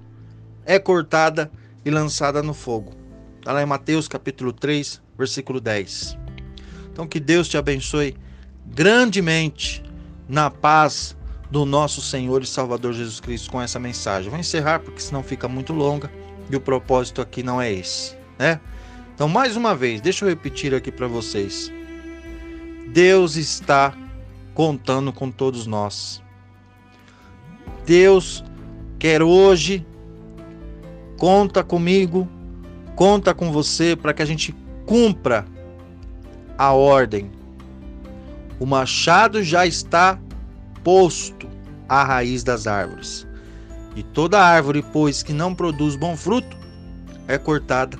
é 0.63 0.77
cortada 0.77 1.51
e 1.83 1.89
lançada 1.89 2.43
no 2.43 2.53
fogo. 2.53 2.93
Está 3.39 3.53
lá 3.53 3.63
em 3.63 3.65
Mateus 3.65 4.07
capítulo 4.07 4.53
3, 4.53 5.01
versículo 5.17 5.59
10. 5.59 6.17
Então 6.91 7.07
que 7.07 7.19
Deus 7.19 7.47
te 7.47 7.57
abençoe 7.57 8.15
grandemente 8.65 9.81
na 10.27 10.51
paz 10.51 11.15
do 11.49 11.65
nosso 11.65 12.01
Senhor 12.01 12.41
e 12.41 12.45
Salvador 12.45 12.93
Jesus 12.93 13.19
Cristo 13.19 13.51
com 13.51 13.61
essa 13.61 13.79
mensagem. 13.79 14.29
Vou 14.29 14.39
encerrar 14.39 14.79
porque 14.79 14.99
senão 14.99 15.23
fica 15.23 15.47
muito 15.47 15.73
longa 15.73 16.11
e 16.49 16.55
o 16.55 16.61
propósito 16.61 17.21
aqui 17.21 17.43
não 17.43 17.61
é 17.61 17.71
esse, 17.71 18.15
né? 18.37 18.59
Então, 19.13 19.27
mais 19.27 19.55
uma 19.55 19.75
vez, 19.75 19.99
deixa 19.99 20.25
eu 20.25 20.29
repetir 20.29 20.75
aqui 20.75 20.91
para 20.91 21.07
vocês. 21.07 21.71
Deus 22.89 23.35
está 23.35 23.93
contando 24.53 25.11
com 25.11 25.31
todos 25.31 25.65
nós. 25.65 26.21
Deus 27.85 28.43
quer 28.99 29.23
hoje. 29.23 29.85
Conta 31.17 31.63
comigo, 31.63 32.29
conta 32.95 33.33
com 33.33 33.51
você 33.51 33.95
para 33.95 34.13
que 34.13 34.21
a 34.21 34.25
gente 34.25 34.55
cumpra 34.85 35.45
a 36.55 36.73
ordem. 36.73 37.31
O 38.59 38.65
machado 38.67 39.41
já 39.41 39.65
está 39.65 40.19
posto 40.87 41.49
à 41.89 42.01
raiz 42.01 42.45
das 42.45 42.65
árvores. 42.65 43.27
E 43.93 44.01
toda 44.01 44.41
árvore, 44.41 44.81
pois, 44.93 45.21
que 45.21 45.33
não 45.33 45.53
produz 45.53 45.97
bom 45.97 46.15
fruto, 46.15 46.55
é 47.27 47.37
cortada 47.37 47.99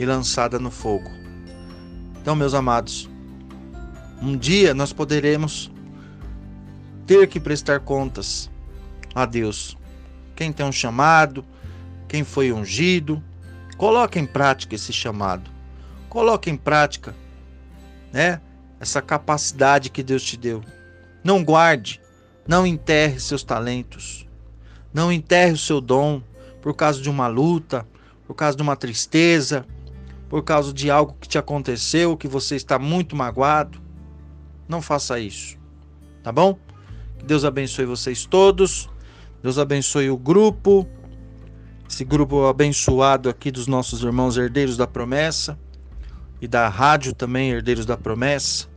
e 0.00 0.04
lançada 0.04 0.58
no 0.58 0.68
fogo. 0.68 1.08
Então, 2.20 2.34
meus 2.34 2.52
amados, 2.52 3.08
um 4.20 4.36
dia 4.36 4.74
nós 4.74 4.92
poderemos 4.92 5.70
ter 7.06 7.28
que 7.28 7.38
prestar 7.38 7.78
contas 7.78 8.50
a 9.14 9.24
Deus 9.26 9.78
quem 10.34 10.52
tem 10.52 10.66
um 10.66 10.72
chamado, 10.72 11.44
quem 12.08 12.24
foi 12.24 12.50
ungido. 12.50 13.22
Coloque 13.76 14.18
em 14.18 14.26
prática 14.26 14.74
esse 14.74 14.92
chamado. 14.92 15.48
Coloque 16.08 16.50
em 16.50 16.56
prática, 16.56 17.14
né? 18.12 18.40
Essa 18.80 19.00
capacidade 19.00 19.88
que 19.88 20.02
Deus 20.02 20.24
te 20.24 20.36
deu. 20.36 20.64
Não 21.22 21.44
guarde, 21.44 22.00
não 22.46 22.66
enterre 22.66 23.18
seus 23.18 23.42
talentos. 23.42 24.26
Não 24.92 25.10
enterre 25.10 25.52
o 25.52 25.58
seu 25.58 25.80
dom 25.80 26.22
por 26.62 26.74
causa 26.74 27.00
de 27.00 27.10
uma 27.10 27.26
luta, 27.26 27.86
por 28.26 28.34
causa 28.34 28.56
de 28.56 28.62
uma 28.62 28.76
tristeza, 28.76 29.66
por 30.28 30.42
causa 30.42 30.72
de 30.72 30.90
algo 30.90 31.16
que 31.20 31.28
te 31.28 31.38
aconteceu, 31.38 32.16
que 32.16 32.28
você 32.28 32.56
está 32.56 32.78
muito 32.78 33.16
magoado. 33.16 33.80
Não 34.68 34.80
faça 34.80 35.18
isso. 35.18 35.58
Tá 36.22 36.32
bom? 36.32 36.58
Que 37.18 37.24
Deus 37.24 37.44
abençoe 37.44 37.84
vocês 37.84 38.24
todos. 38.24 38.88
Deus 39.42 39.58
abençoe 39.58 40.08
o 40.08 40.16
grupo, 40.16 40.88
esse 41.88 42.02
grupo 42.02 42.46
abençoado 42.46 43.28
aqui 43.28 43.50
dos 43.50 43.66
nossos 43.66 44.02
irmãos 44.02 44.38
herdeiros 44.38 44.76
da 44.76 44.86
promessa 44.86 45.58
e 46.40 46.48
da 46.48 46.68
rádio 46.68 47.14
também 47.14 47.50
Herdeiros 47.50 47.86
da 47.86 47.96
Promessa. 47.96 48.68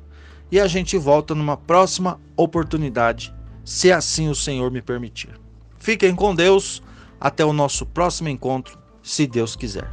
E 0.49 0.60
a 0.60 0.67
gente 0.67 0.97
volta 0.97 1.36
numa 1.36 1.58
próxima 1.58 2.19
oportunidade, 2.36 3.36
se 3.67 3.91
assim 3.91 4.30
o 4.30 4.34
Senhor 4.34 4.71
me 4.71 4.82
permitir. 4.82 5.38
Fiquem 5.77 6.15
com 6.15 6.34
Deus, 6.34 6.82
até 7.19 7.43
o 7.43 7.51
nosso 7.51 7.86
próximo 7.86 8.30
encontro, 8.30 8.80
se 9.03 9.27
Deus 9.27 9.58
quiser. 9.58 9.91